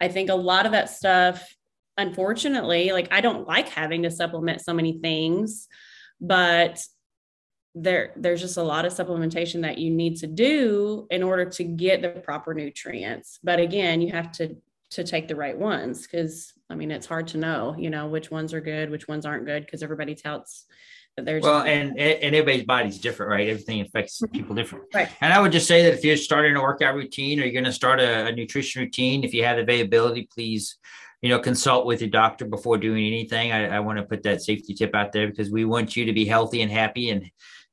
I 0.00 0.08
think 0.08 0.28
a 0.28 0.34
lot 0.34 0.66
of 0.66 0.72
that 0.72 0.90
stuff 0.90 1.56
unfortunately, 1.98 2.92
like 2.92 3.08
I 3.10 3.20
don't 3.20 3.46
like 3.46 3.68
having 3.68 4.02
to 4.02 4.10
supplement 4.10 4.60
so 4.60 4.74
many 4.74 4.98
things, 5.00 5.68
but 6.20 6.82
there 7.74 8.12
there's 8.16 8.40
just 8.40 8.56
a 8.56 8.62
lot 8.62 8.86
of 8.86 8.92
supplementation 8.92 9.62
that 9.62 9.78
you 9.78 9.90
need 9.90 10.16
to 10.16 10.26
do 10.26 11.06
in 11.10 11.22
order 11.22 11.44
to 11.44 11.64
get 11.64 12.02
the 12.02 12.08
proper 12.08 12.54
nutrients. 12.54 13.38
But 13.42 13.60
again, 13.60 14.00
you 14.00 14.12
have 14.12 14.32
to 14.32 14.56
to 14.90 15.04
take 15.04 15.28
the 15.28 15.36
right 15.36 15.56
ones 15.56 16.06
because 16.06 16.52
I 16.70 16.74
mean 16.74 16.90
it's 16.90 17.06
hard 17.06 17.28
to 17.28 17.38
know, 17.38 17.74
you 17.78 17.90
know, 17.90 18.06
which 18.06 18.30
ones 18.30 18.54
are 18.54 18.60
good, 18.60 18.90
which 18.90 19.08
ones 19.08 19.26
aren't 19.26 19.46
good 19.46 19.64
because 19.64 19.82
everybody 19.82 20.14
touts 20.14 20.66
that 21.16 21.24
there's 21.24 21.42
well, 21.42 21.62
and 21.62 21.98
and 21.98 22.34
everybody's 22.34 22.64
body's 22.64 22.98
different, 22.98 23.30
right? 23.30 23.48
Everything 23.48 23.80
affects 23.80 24.20
mm-hmm. 24.20 24.32
people 24.32 24.54
different. 24.54 24.84
Right. 24.94 25.08
And 25.20 25.32
I 25.32 25.40
would 25.40 25.52
just 25.52 25.66
say 25.66 25.82
that 25.84 25.94
if 25.94 26.04
you're 26.04 26.16
starting 26.16 26.54
a 26.56 26.62
workout 26.62 26.94
routine 26.94 27.40
or 27.40 27.44
you're 27.44 27.52
going 27.52 27.64
to 27.64 27.72
start 27.72 28.00
a, 28.00 28.26
a 28.26 28.32
nutrition 28.32 28.82
routine, 28.82 29.24
if 29.24 29.32
you 29.32 29.44
have 29.44 29.58
availability, 29.58 30.28
please 30.32 30.76
you 31.22 31.30
know 31.30 31.38
consult 31.38 31.86
with 31.86 32.00
your 32.00 32.10
doctor 32.10 32.44
before 32.44 32.76
doing 32.76 33.06
anything 33.06 33.50
i, 33.50 33.76
I 33.76 33.80
want 33.80 33.98
to 33.98 34.04
put 34.04 34.22
that 34.24 34.42
safety 34.42 34.74
tip 34.74 34.94
out 34.94 35.12
there 35.12 35.26
because 35.26 35.50
we 35.50 35.64
want 35.64 35.96
you 35.96 36.04
to 36.04 36.12
be 36.12 36.26
healthy 36.26 36.60
and 36.62 36.70
happy 36.70 37.10
and 37.10 37.30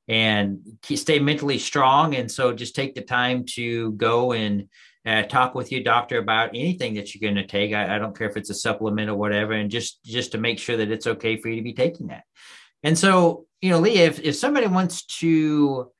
and 0.07 0.59
stay 0.83 1.19
mentally 1.19 1.57
strong 1.57 2.15
and 2.15 2.31
so 2.31 2.53
just 2.53 2.73
take 2.73 2.95
the 2.95 3.01
time 3.01 3.45
to 3.55 3.91
go 3.93 4.31
and 4.31 4.69
uh, 5.05 5.23
talk 5.23 5.53
with 5.53 5.71
your 5.71 5.83
doctor 5.83 6.17
about 6.17 6.49
anything 6.49 6.93
that 6.93 7.13
you're 7.13 7.27
going 7.27 7.41
to 7.41 7.47
take. 7.47 7.73
I, 7.73 7.95
I, 7.95 7.99
don't 7.99 8.17
care 8.17 8.29
if 8.29 8.37
it's 8.37 8.49
a 8.49 8.53
supplement 8.55 9.09
or 9.09 9.15
whatever, 9.15 9.53
and 9.53 9.69
just 9.69 10.03
just 10.03 10.31
to 10.31 10.37
make 10.37 10.59
sure 10.59 10.77
that 10.77 10.91
it's 10.91 11.07
okay 11.07 11.37
for 11.37 11.49
you 11.49 11.57
to 11.57 11.61
be 11.61 11.73
taking 11.73 12.07
that. 12.07 12.23
And 12.83 12.97
so, 12.97 13.45
you 13.61 13.69
know, 13.69 13.79
Leah, 13.79 14.07
if, 14.07 14.19
if 14.19 14.35
somebody 14.35 14.67
wants 14.67 15.05
to, 15.19 15.91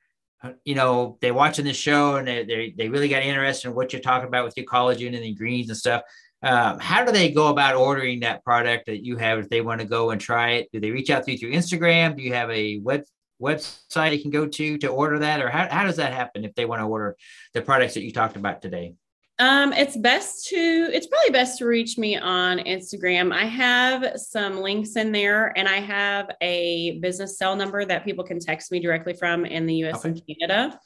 uh, 0.42 0.52
you 0.64 0.74
know, 0.74 1.18
they're 1.20 1.34
watching 1.34 1.64
this 1.64 1.78
show 1.78 2.16
and 2.16 2.28
they, 2.28 2.44
they, 2.44 2.74
they 2.76 2.88
really 2.88 3.08
got 3.08 3.22
interested 3.22 3.68
in 3.68 3.74
what 3.74 3.92
you're 3.92 4.02
talking 4.02 4.28
about 4.28 4.44
with 4.44 4.56
your 4.56 4.66
collagen 4.66 5.14
and 5.14 5.24
the 5.24 5.34
greens 5.34 5.70
and 5.70 5.78
stuff, 5.78 6.02
um, 6.42 6.78
how 6.78 7.02
do 7.02 7.10
they 7.10 7.30
go 7.30 7.48
about 7.48 7.74
ordering 7.74 8.20
that 8.20 8.44
product 8.44 8.86
that 8.86 9.02
you 9.02 9.16
have 9.16 9.38
if 9.38 9.48
they 9.48 9.62
want 9.62 9.80
to 9.80 9.86
go 9.86 10.10
and 10.10 10.20
try 10.20 10.52
it? 10.52 10.68
Do 10.72 10.80
they 10.80 10.90
reach 10.90 11.08
out 11.08 11.24
to 11.24 11.32
you 11.32 11.38
through 11.38 11.52
Instagram? 11.52 12.16
Do 12.16 12.22
you 12.22 12.34
have 12.34 12.50
a 12.50 12.78
web 12.80 13.04
website 13.40 14.10
they 14.10 14.18
can 14.18 14.30
go 14.30 14.46
to 14.46 14.78
to 14.78 14.88
order 14.88 15.18
that 15.18 15.40
or 15.40 15.48
how, 15.48 15.68
how 15.68 15.84
does 15.84 15.96
that 15.96 16.12
happen 16.12 16.44
if 16.44 16.54
they 16.54 16.64
want 16.64 16.80
to 16.80 16.86
order 16.86 17.16
the 17.52 17.60
products 17.60 17.94
that 17.94 18.02
you 18.02 18.12
talked 18.12 18.36
about 18.36 18.62
today 18.62 18.94
um, 19.40 19.72
it's 19.72 19.96
best 19.96 20.46
to 20.50 20.90
it's 20.92 21.08
probably 21.08 21.30
best 21.30 21.58
to 21.58 21.66
reach 21.66 21.98
me 21.98 22.16
on 22.16 22.58
Instagram. 22.58 23.32
I 23.32 23.46
have 23.46 24.12
some 24.14 24.60
links 24.60 24.94
in 24.94 25.10
there 25.10 25.52
and 25.58 25.68
I 25.68 25.80
have 25.80 26.30
a 26.40 27.00
business 27.00 27.36
cell 27.36 27.56
number 27.56 27.84
that 27.84 28.04
people 28.04 28.22
can 28.22 28.38
text 28.38 28.70
me 28.70 28.78
directly 28.78 29.12
from 29.12 29.44
in 29.44 29.66
the 29.66 29.74
US 29.86 29.96
okay. 29.96 30.10
and 30.10 30.22
Canada. 30.40 30.78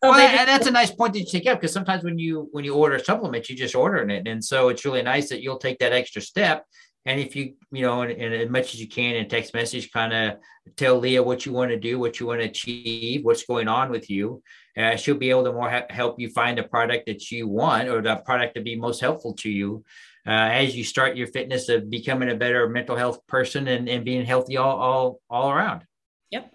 well, 0.02 0.14
and 0.14 0.48
that's 0.48 0.68
a 0.68 0.72
nice 0.72 0.92
point 0.92 1.14
that 1.14 1.20
you 1.20 1.26
take 1.26 1.46
up 1.48 1.60
because 1.60 1.74
sometimes 1.74 2.04
when 2.06 2.18
you 2.18 2.48
when 2.52 2.64
you 2.64 2.74
order 2.76 2.96
a 2.96 3.04
supplement, 3.04 3.50
you 3.50 3.58
just 3.58 3.76
order 3.76 3.98
it, 3.98 4.28
and 4.28 4.44
so 4.44 4.70
it's 4.70 4.86
really 4.86 5.02
nice 5.02 5.30
that 5.30 5.42
you'll 5.42 5.58
take 5.58 5.80
that 5.80 5.92
extra 5.92 6.22
step. 6.22 6.66
And 7.06 7.20
if 7.20 7.36
you 7.36 7.56
you 7.72 7.82
know, 7.82 8.04
and, 8.04 8.12
and 8.12 8.34
as 8.34 8.50
much 8.50 8.74
as 8.74 8.80
you 8.80 8.88
can 8.88 9.16
in 9.16 9.28
text 9.28 9.54
message, 9.54 9.92
kind 9.92 10.14
of 10.14 10.38
tell 10.78 11.00
Leah 11.00 11.24
what 11.24 11.46
you 11.46 11.52
want 11.52 11.72
to 11.72 11.80
do, 11.80 12.00
what 12.00 12.20
you 12.20 12.28
want 12.28 12.42
to 12.42 12.48
achieve, 12.48 13.26
what's 13.26 13.46
going 13.46 13.68
on 13.68 13.90
with 13.90 14.10
you. 14.10 14.42
Uh, 14.78 14.96
she'll 14.96 15.18
be 15.18 15.30
able 15.30 15.44
to 15.44 15.54
more 15.54 15.70
ha- 15.70 15.86
help 15.90 16.20
you 16.20 16.30
find 16.30 16.58
the 16.58 16.64
product 16.64 17.06
that 17.06 17.32
you 17.32 17.48
want 17.48 17.90
or 17.90 18.02
the 18.02 18.16
product 18.18 18.56
to 18.56 18.62
be 18.62 18.76
most 18.76 19.02
helpful 19.02 19.34
to 19.34 19.50
you 19.50 19.84
uh, 20.26 20.32
as 20.32 20.76
you 20.76 20.84
start 20.84 21.18
your 21.18 21.28
fitness 21.28 21.70
of 21.70 21.90
becoming 21.90 22.30
a 22.30 22.36
better 22.36 22.68
mental 22.70 22.96
health 22.96 23.26
person 23.28 23.68
and, 23.68 23.90
and 23.90 24.06
being 24.06 24.26
healthy 24.26 24.58
all 24.58 24.78
all 24.80 25.20
all 25.30 25.52
around. 25.52 25.84
Yep. 26.32 26.54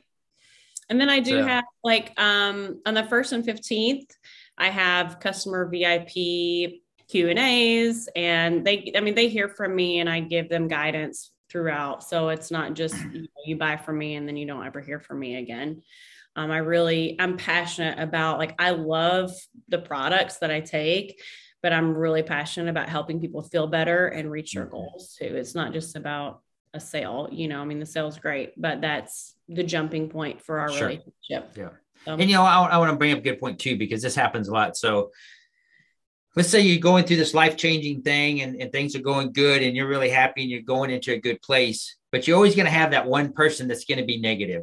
And 0.89 1.01
then 1.01 1.11
I 1.11 1.21
do 1.21 1.43
so. 1.43 1.47
have 1.47 1.65
like 1.85 2.19
um, 2.19 2.81
on 2.87 2.95
the 2.95 3.05
first 3.05 3.33
and 3.33 3.45
15th, 3.45 4.07
I 4.57 4.69
have 4.71 5.21
customer 5.21 5.69
VIP 5.69 6.81
Q 7.09 7.29
and 7.31 7.39
A's 7.39 8.09
and 8.15 8.67
they, 8.67 8.93
I 8.97 9.01
mean, 9.01 9.15
they 9.15 9.29
hear 9.29 9.49
from 9.49 9.75
me 9.75 10.01
and 10.01 10.09
I 10.09 10.21
give 10.21 10.49
them 10.49 10.69
guidance 10.69 11.31
throughout. 11.51 12.05
So 12.05 12.29
it's 12.29 12.51
not 12.51 12.75
just 12.75 12.95
you, 13.13 13.23
know, 13.23 13.29
you 13.47 13.57
buy 13.57 13.77
from 13.77 13.99
me 13.99 14.17
and 14.17 14.29
then 14.29 14.37
you 14.37 14.47
don't 14.47 14.67
ever 14.67 14.81
hear 14.81 15.01
from 15.01 15.19
me 15.19 15.37
again. 15.37 15.83
Um, 16.37 16.51
I 16.51 16.59
really, 16.59 17.17
I'm 17.19 17.37
passionate 17.37 17.99
about 17.99 18.39
like, 18.39 18.55
I 18.59 18.71
love 18.71 19.33
the 19.69 19.79
products 19.79 20.37
that 20.39 20.51
I 20.51 20.61
take, 20.61 21.21
but 21.63 21.73
I'm 21.73 21.97
really 21.97 22.23
passionate 22.23 22.71
about 22.71 22.89
helping 22.89 23.21
people 23.21 23.43
feel 23.43 23.67
better 23.67 24.09
and 24.09 24.31
reach 24.31 24.53
their 24.53 24.67
mm-hmm. 24.67 24.73
goals 24.73 25.17
too. 25.19 25.25
It's 25.25 25.55
not 25.55 25.73
just 25.73 25.97
about 25.97 26.43
a 26.75 26.81
sale, 26.81 27.29
you 27.33 27.49
know, 27.49 27.63
I 27.63 27.65
mean, 27.65 27.81
the 27.81 27.87
sale's 27.87 28.19
great, 28.19 28.53
but 28.61 28.83
that's 28.83 29.35
the 29.49 29.65
jumping 29.65 30.11
point 30.11 30.43
for 30.43 30.61
our 30.61 30.71
sure. 30.71 30.89
relationship. 30.89 31.57
Yeah. 31.57 31.71
and 32.07 32.21
you 32.21 32.37
know, 32.37 32.45
I, 32.45 32.67
I 32.67 32.77
want 32.77 32.93
to 32.93 32.97
bring 32.97 33.13
up 33.13 33.21
a 33.21 33.23
good 33.23 33.41
point 33.41 33.59
too, 33.59 33.79
because 33.79 34.03
this 34.03 34.15
happens 34.15 34.49
a 34.49 34.53
lot. 34.53 34.77
So 34.77 35.11
let's 36.39 36.51
say 36.51 36.61
you're 36.61 36.79
going 36.79 37.05
through 37.05 37.17
this 37.17 37.35
life-changing 37.35 38.01
thing 38.03 38.43
and, 38.43 38.63
and 38.63 38.71
things 38.71 38.95
are 38.95 39.01
going 39.01 39.33
good 39.33 39.61
and 39.61 39.75
you're 39.75 39.89
really 39.89 40.09
happy 40.09 40.43
and 40.43 40.51
you're 40.53 40.63
going 40.63 40.89
into 40.89 41.13
a 41.13 41.19
good 41.19 41.43
place, 41.43 41.97
but 42.13 42.29
you're 42.29 42.37
always 42.37 42.55
going 42.55 42.65
to 42.65 42.71
have 42.71 42.93
that 42.93 43.09
one 43.09 43.33
person 43.33 43.67
that's 43.67 43.85
going 43.85 43.99
to 43.99 44.05
be 44.05 44.21
negative. 44.21 44.63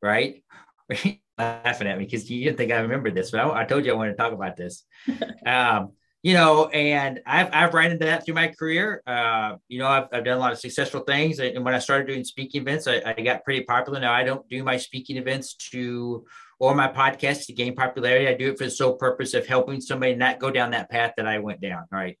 Right. 0.00 0.44
laughing 1.36 1.88
at 1.88 1.98
me 1.98 2.04
because 2.04 2.30
you 2.30 2.44
didn't 2.44 2.58
think 2.58 2.70
I 2.70 2.78
remembered 2.78 3.16
this, 3.16 3.32
but 3.32 3.40
I, 3.40 3.62
I, 3.62 3.64
told 3.64 3.84
you 3.84 3.92
I 3.92 3.96
wanted 3.96 4.12
to 4.12 4.16
talk 4.18 4.32
about 4.32 4.56
this. 4.56 4.84
um, 5.46 5.94
you 6.22 6.34
know, 6.34 6.68
and 6.68 7.22
I've, 7.26 7.50
I've 7.52 7.74
ran 7.74 7.90
into 7.90 8.04
that 8.04 8.24
through 8.24 8.36
my 8.36 8.46
career. 8.46 9.02
Uh, 9.04 9.56
you 9.66 9.80
know, 9.80 9.88
I've, 9.88 10.06
I've 10.12 10.24
done 10.24 10.36
a 10.36 10.40
lot 10.40 10.52
of 10.52 10.60
successful 10.60 11.00
things. 11.00 11.40
And 11.40 11.64
when 11.64 11.74
I 11.74 11.80
started 11.80 12.06
doing 12.06 12.22
speaking 12.22 12.62
events, 12.62 12.86
I, 12.86 13.02
I 13.04 13.14
got 13.14 13.42
pretty 13.42 13.64
popular. 13.64 13.98
Now 13.98 14.12
I 14.12 14.22
don't 14.22 14.48
do 14.48 14.62
my 14.62 14.76
speaking 14.76 15.16
events 15.16 15.54
to, 15.72 16.24
or 16.58 16.74
my 16.74 16.88
podcast 16.88 17.46
to 17.46 17.52
gain 17.52 17.74
popularity. 17.74 18.28
I 18.28 18.34
do 18.34 18.50
it 18.50 18.58
for 18.58 18.64
the 18.64 18.70
sole 18.70 18.96
purpose 18.96 19.34
of 19.34 19.46
helping 19.46 19.80
somebody 19.80 20.14
not 20.14 20.40
go 20.40 20.50
down 20.50 20.72
that 20.72 20.90
path 20.90 21.14
that 21.16 21.26
I 21.26 21.38
went 21.38 21.60
down. 21.60 21.84
Right. 21.90 22.18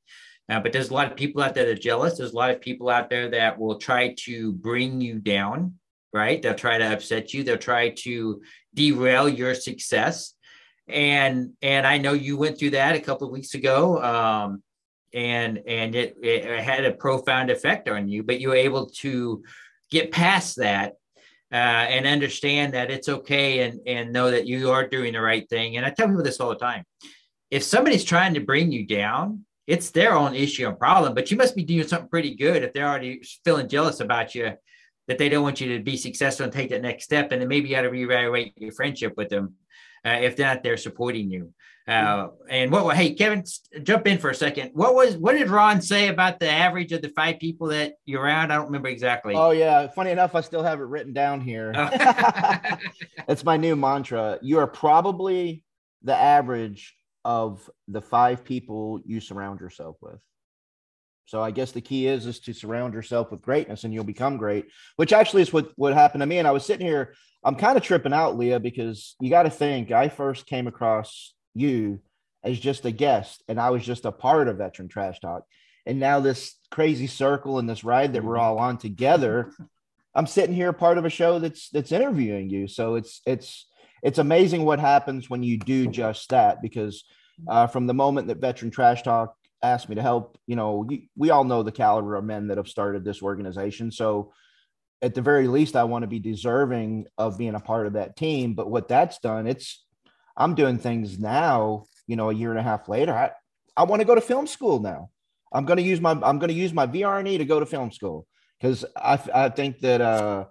Uh, 0.48 0.60
but 0.60 0.72
there's 0.72 0.90
a 0.90 0.94
lot 0.94 1.10
of 1.10 1.16
people 1.16 1.42
out 1.42 1.54
there 1.54 1.66
that 1.66 1.78
are 1.78 1.80
jealous. 1.80 2.16
There's 2.16 2.32
a 2.32 2.36
lot 2.36 2.50
of 2.50 2.60
people 2.60 2.88
out 2.88 3.10
there 3.10 3.30
that 3.30 3.58
will 3.58 3.78
try 3.78 4.14
to 4.20 4.52
bring 4.52 5.00
you 5.00 5.18
down. 5.18 5.74
Right. 6.12 6.40
They'll 6.40 6.54
try 6.54 6.78
to 6.78 6.92
upset 6.92 7.34
you. 7.34 7.44
They'll 7.44 7.58
try 7.58 7.90
to 7.90 8.40
derail 8.74 9.28
your 9.28 9.54
success 9.54 10.34
and 10.88 11.52
and 11.60 11.86
I 11.86 11.98
know 11.98 12.12
you 12.14 12.36
went 12.36 12.58
through 12.58 12.70
that 12.70 12.96
a 12.96 13.00
couple 13.00 13.26
of 13.26 13.32
weeks 13.32 13.54
ago, 13.54 14.02
um, 14.02 14.62
and 15.12 15.62
and 15.66 15.94
it, 15.94 16.16
it 16.22 16.60
had 16.60 16.84
a 16.84 16.92
profound 16.92 17.50
effect 17.50 17.88
on 17.88 18.08
you. 18.08 18.22
But 18.22 18.40
you 18.40 18.48
were 18.48 18.56
able 18.56 18.86
to 19.00 19.42
get 19.90 20.12
past 20.12 20.56
that 20.56 20.94
uh, 21.52 21.54
and 21.54 22.06
understand 22.06 22.74
that 22.74 22.90
it's 22.90 23.08
okay, 23.08 23.60
and 23.60 23.80
and 23.86 24.12
know 24.12 24.30
that 24.30 24.46
you 24.46 24.70
are 24.70 24.86
doing 24.86 25.12
the 25.12 25.20
right 25.20 25.48
thing. 25.48 25.76
And 25.76 25.86
I 25.86 25.90
tell 25.90 26.08
people 26.08 26.22
this 26.22 26.40
all 26.40 26.50
the 26.50 26.56
time: 26.56 26.84
if 27.50 27.62
somebody's 27.62 28.04
trying 28.04 28.34
to 28.34 28.40
bring 28.40 28.72
you 28.72 28.86
down, 28.86 29.44
it's 29.66 29.90
their 29.90 30.14
own 30.14 30.34
issue 30.34 30.68
and 30.68 30.78
problem. 30.78 31.14
But 31.14 31.30
you 31.30 31.36
must 31.36 31.56
be 31.56 31.64
doing 31.64 31.86
something 31.86 32.08
pretty 32.08 32.34
good 32.34 32.62
if 32.62 32.72
they're 32.72 32.88
already 32.88 33.22
feeling 33.44 33.68
jealous 33.68 34.00
about 34.00 34.34
you. 34.34 34.52
That 35.08 35.16
they 35.16 35.30
don't 35.30 35.42
want 35.42 35.60
you 35.60 35.74
to 35.76 35.82
be 35.82 35.96
successful 35.96 36.44
and 36.44 36.52
take 36.52 36.68
that 36.68 36.82
next 36.82 37.04
step, 37.04 37.32
and 37.32 37.40
then 37.40 37.48
maybe 37.48 37.68
you 37.68 37.74
got 37.74 37.82
to 37.82 37.90
reevaluate 37.90 38.52
your 38.56 38.72
friendship 38.72 39.14
with 39.16 39.30
them 39.30 39.54
uh, 40.04 40.18
if 40.20 40.36
they're 40.36 40.46
not 40.46 40.62
there 40.62 40.76
supporting 40.76 41.30
you. 41.30 41.54
Uh, 41.88 42.28
and 42.50 42.70
what? 42.70 42.94
Hey, 42.94 43.14
Kevin, 43.14 43.42
jump 43.82 44.06
in 44.06 44.18
for 44.18 44.28
a 44.28 44.34
second. 44.34 44.72
What 44.74 44.94
was? 44.94 45.16
What 45.16 45.32
did 45.32 45.48
Ron 45.48 45.80
say 45.80 46.08
about 46.08 46.38
the 46.38 46.50
average 46.50 46.92
of 46.92 47.00
the 47.00 47.08
five 47.08 47.38
people 47.38 47.68
that 47.68 47.94
you're 48.04 48.22
around? 48.22 48.52
I 48.52 48.56
don't 48.56 48.66
remember 48.66 48.88
exactly. 48.88 49.34
Oh 49.34 49.52
yeah, 49.52 49.86
funny 49.88 50.10
enough, 50.10 50.34
I 50.34 50.42
still 50.42 50.62
have 50.62 50.80
it 50.80 50.84
written 50.84 51.14
down 51.14 51.40
here. 51.40 51.72
Oh. 51.74 51.88
That's 53.26 53.42
my 53.42 53.56
new 53.56 53.74
mantra. 53.74 54.38
You 54.42 54.58
are 54.58 54.66
probably 54.66 55.64
the 56.02 56.14
average 56.14 56.94
of 57.24 57.68
the 57.88 58.02
five 58.02 58.44
people 58.44 59.00
you 59.06 59.20
surround 59.20 59.60
yourself 59.60 59.96
with. 60.02 60.20
So 61.24 61.42
I 61.42 61.52
guess 61.52 61.72
the 61.72 61.80
key 61.80 62.06
is 62.06 62.26
is 62.26 62.40
to 62.40 62.52
surround 62.52 62.92
yourself 62.92 63.30
with 63.30 63.40
greatness 63.40 63.84
and 63.84 63.94
you'll 63.94 64.04
become 64.04 64.36
great, 64.36 64.66
which 64.96 65.14
actually 65.14 65.40
is 65.40 65.54
what 65.54 65.72
what 65.76 65.94
happened 65.94 66.20
to 66.20 66.26
me. 66.26 66.36
And 66.36 66.46
I 66.46 66.50
was 66.52 66.66
sitting 66.66 66.86
here, 66.86 67.14
I'm 67.42 67.56
kind 67.56 67.78
of 67.78 67.82
tripping 67.82 68.12
out, 68.12 68.36
Leah, 68.36 68.60
because 68.60 69.16
you 69.20 69.30
got 69.30 69.44
to 69.44 69.50
think 69.50 69.90
I 69.90 70.10
first 70.10 70.44
came 70.44 70.66
across 70.66 71.32
you 71.54 72.00
as 72.44 72.58
just 72.58 72.84
a 72.84 72.90
guest 72.90 73.42
and 73.48 73.60
I 73.60 73.70
was 73.70 73.84
just 73.84 74.04
a 74.04 74.12
part 74.12 74.48
of 74.48 74.58
Veteran 74.58 74.88
Trash 74.88 75.20
Talk. 75.20 75.42
And 75.86 75.98
now 75.98 76.20
this 76.20 76.56
crazy 76.70 77.06
circle 77.06 77.58
and 77.58 77.68
this 77.68 77.84
ride 77.84 78.12
that 78.12 78.24
we're 78.24 78.38
all 78.38 78.58
on 78.58 78.78
together, 78.78 79.52
I'm 80.14 80.26
sitting 80.26 80.54
here 80.54 80.72
part 80.72 80.98
of 80.98 81.04
a 81.04 81.10
show 81.10 81.38
that's 81.38 81.70
that's 81.70 81.92
interviewing 81.92 82.50
you. 82.50 82.68
So 82.68 82.96
it's 82.96 83.20
it's 83.26 83.66
it's 84.02 84.18
amazing 84.18 84.64
what 84.64 84.80
happens 84.80 85.28
when 85.28 85.42
you 85.42 85.58
do 85.58 85.86
just 85.86 86.28
that 86.30 86.62
because 86.62 87.04
uh, 87.48 87.66
from 87.66 87.86
the 87.86 87.94
moment 87.94 88.28
that 88.28 88.40
Veteran 88.40 88.70
Trash 88.70 89.02
Talk 89.02 89.34
asked 89.62 89.88
me 89.88 89.96
to 89.96 90.02
help, 90.02 90.38
you 90.46 90.56
know, 90.56 90.88
we 91.16 91.30
all 91.30 91.44
know 91.44 91.62
the 91.62 91.72
caliber 91.72 92.16
of 92.16 92.24
men 92.24 92.48
that 92.48 92.58
have 92.58 92.68
started 92.68 93.04
this 93.04 93.22
organization. 93.22 93.90
So 93.90 94.32
at 95.02 95.14
the 95.14 95.22
very 95.22 95.48
least, 95.48 95.76
I 95.76 95.84
want 95.84 96.02
to 96.02 96.08
be 96.08 96.18
deserving 96.18 97.06
of 97.16 97.38
being 97.38 97.54
a 97.54 97.60
part 97.60 97.86
of 97.86 97.94
that 97.94 98.16
team. 98.16 98.54
But 98.54 98.70
what 98.70 98.88
that's 98.88 99.18
done, 99.18 99.46
it's 99.46 99.84
I'm 100.38 100.54
doing 100.54 100.78
things 100.78 101.18
now, 101.18 101.84
you 102.06 102.16
know, 102.16 102.30
a 102.30 102.34
year 102.34 102.50
and 102.50 102.58
a 102.58 102.62
half 102.62 102.88
later. 102.88 103.12
I, 103.12 103.32
I 103.76 103.82
want 103.82 104.00
to 104.00 104.06
go 104.06 104.14
to 104.14 104.20
film 104.20 104.46
school 104.46 104.78
now. 104.78 105.10
I'm 105.52 105.64
going 105.64 105.78
to 105.78 105.82
use 105.82 106.00
my 106.00 106.12
I'm 106.12 106.38
going 106.38 106.48
to 106.48 106.54
use 106.54 106.72
my 106.72 106.86
VR&E 106.86 107.38
to 107.38 107.44
go 107.44 107.58
to 107.58 107.66
film 107.66 107.90
school 107.90 108.26
because 108.60 108.84
I, 108.96 109.18
I 109.34 109.48
think 109.48 109.80
that 109.80 110.00
uh, 110.00 110.44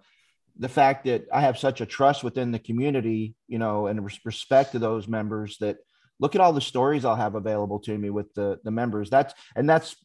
the 0.57 0.69
fact 0.69 1.05
that 1.05 1.25
I 1.31 1.41
have 1.41 1.57
such 1.57 1.81
a 1.81 1.85
trust 1.85 2.23
within 2.23 2.51
the 2.51 2.59
community, 2.59 3.35
you 3.47 3.59
know, 3.59 3.87
and 3.87 4.09
respect 4.25 4.73
to 4.73 4.79
those 4.79 5.07
members 5.07 5.57
that 5.59 5.77
look 6.19 6.35
at 6.35 6.41
all 6.41 6.53
the 6.53 6.61
stories 6.61 7.05
I'll 7.05 7.15
have 7.15 7.35
available 7.35 7.79
to 7.81 7.97
me 7.97 8.09
with 8.09 8.33
the 8.33 8.59
the 8.63 8.71
members. 8.71 9.09
That's 9.09 9.33
and 9.55 9.69
that's 9.69 9.95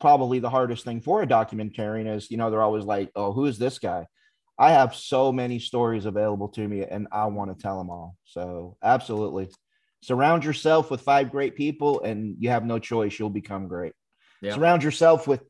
probably 0.00 0.38
the 0.38 0.50
hardest 0.50 0.84
thing 0.84 1.00
for 1.00 1.22
a 1.22 1.26
documentarian 1.26 2.14
is 2.14 2.30
you 2.30 2.36
know 2.36 2.50
they're 2.50 2.62
always 2.62 2.84
like, 2.84 3.10
oh, 3.16 3.32
who 3.32 3.46
is 3.46 3.58
this 3.58 3.78
guy? 3.78 4.06
I 4.62 4.70
have 4.70 4.94
so 4.94 5.32
many 5.32 5.58
stories 5.58 6.06
available 6.06 6.46
to 6.50 6.68
me, 6.68 6.84
and 6.84 7.08
I 7.10 7.26
want 7.26 7.50
to 7.50 7.60
tell 7.60 7.78
them 7.78 7.90
all. 7.90 8.16
So 8.22 8.76
absolutely, 8.80 9.48
surround 10.02 10.44
yourself 10.44 10.88
with 10.88 11.00
five 11.00 11.32
great 11.32 11.56
people, 11.56 12.00
and 12.02 12.36
you 12.38 12.50
have 12.50 12.64
no 12.64 12.78
choice. 12.78 13.18
You'll 13.18 13.28
become 13.28 13.66
great. 13.66 13.92
Yeah. 14.40 14.54
Surround 14.54 14.84
yourself 14.84 15.26
with 15.26 15.42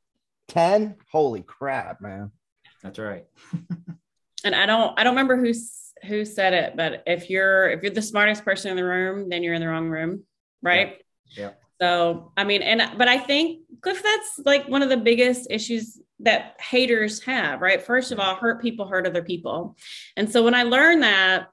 ten. 0.48 0.96
Holy 1.10 1.42
crap, 1.42 2.00
man! 2.00 2.30
That's 2.82 2.98
right. 2.98 3.26
and 4.44 4.54
I 4.54 4.64
don't, 4.64 4.98
I 4.98 5.04
don't 5.04 5.12
remember 5.12 5.36
who's 5.36 5.92
who 6.06 6.24
said 6.24 6.54
it, 6.54 6.74
but 6.74 7.02
if 7.06 7.28
you're 7.28 7.68
if 7.68 7.82
you're 7.82 7.92
the 7.92 8.00
smartest 8.00 8.46
person 8.46 8.70
in 8.70 8.78
the 8.78 8.84
room, 8.84 9.28
then 9.28 9.42
you're 9.42 9.52
in 9.52 9.60
the 9.60 9.68
wrong 9.68 9.90
room, 9.90 10.24
right? 10.62 11.02
Yeah. 11.26 11.42
yeah. 11.48 11.50
So 11.82 12.30
I 12.36 12.44
mean, 12.44 12.62
and 12.62 12.96
but 12.96 13.08
I 13.08 13.18
think 13.18 13.62
Cliff, 13.80 14.00
that's 14.00 14.38
like 14.44 14.68
one 14.68 14.82
of 14.82 14.88
the 14.88 14.96
biggest 14.96 15.48
issues 15.50 16.00
that 16.20 16.54
haters 16.60 17.20
have, 17.24 17.60
right? 17.60 17.82
First 17.82 18.12
of 18.12 18.20
all, 18.20 18.36
hurt 18.36 18.62
people 18.62 18.86
hurt 18.86 19.04
other 19.04 19.24
people, 19.24 19.76
and 20.16 20.30
so 20.30 20.44
when 20.44 20.54
I 20.54 20.62
learned 20.62 21.02
that, 21.02 21.48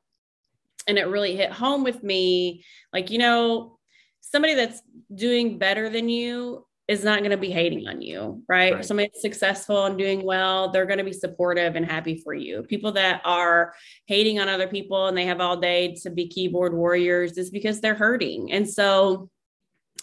and 0.88 1.00
it 1.00 1.07
really 1.07 1.36
hit 1.36 1.51
home 1.51 1.83
with 1.83 2.03
me, 2.03 2.63
like 2.93 3.09
you 3.09 3.17
know, 3.17 3.79
somebody 4.21 4.53
that's 4.53 4.83
doing 5.15 5.57
better 5.57 5.89
than 5.89 6.09
you 6.09 6.63
is 6.88 7.03
not 7.03 7.19
going 7.19 7.31
to 7.31 7.38
be 7.38 7.50
hating 7.50 7.88
on 7.88 8.00
you, 8.00 8.43
right? 8.48 8.75
right? 8.75 8.86
Somebody 8.86 9.09
that's 9.09 9.24
successful 9.24 9.86
and 9.86 9.98
doing 9.98 10.24
well, 10.24 10.69
they're 10.69 10.86
going 10.86 11.00
to 11.00 11.03
be 11.03 11.13
supportive 11.13 11.75
and 11.75 11.86
happy 11.88 12.21
for 12.24 12.36
you. 12.36 12.62
People 12.62 12.91
that 12.91 13.21
are 13.25 13.74
hating 14.05 14.39
on 14.39 14.48
other 14.48 14.67
people 14.67 15.07
and 15.07 15.17
they 15.17 15.25
have 15.25 15.41
all 15.41 15.57
day 15.57 15.95
to 16.03 16.12
be 16.12 16.27
keyboard 16.27 16.74
warriors 16.74 17.36
is 17.39 17.50
because 17.50 17.81
they're 17.81 17.95
hurting. 17.95 18.51
And 18.51 18.69
so 18.69 19.29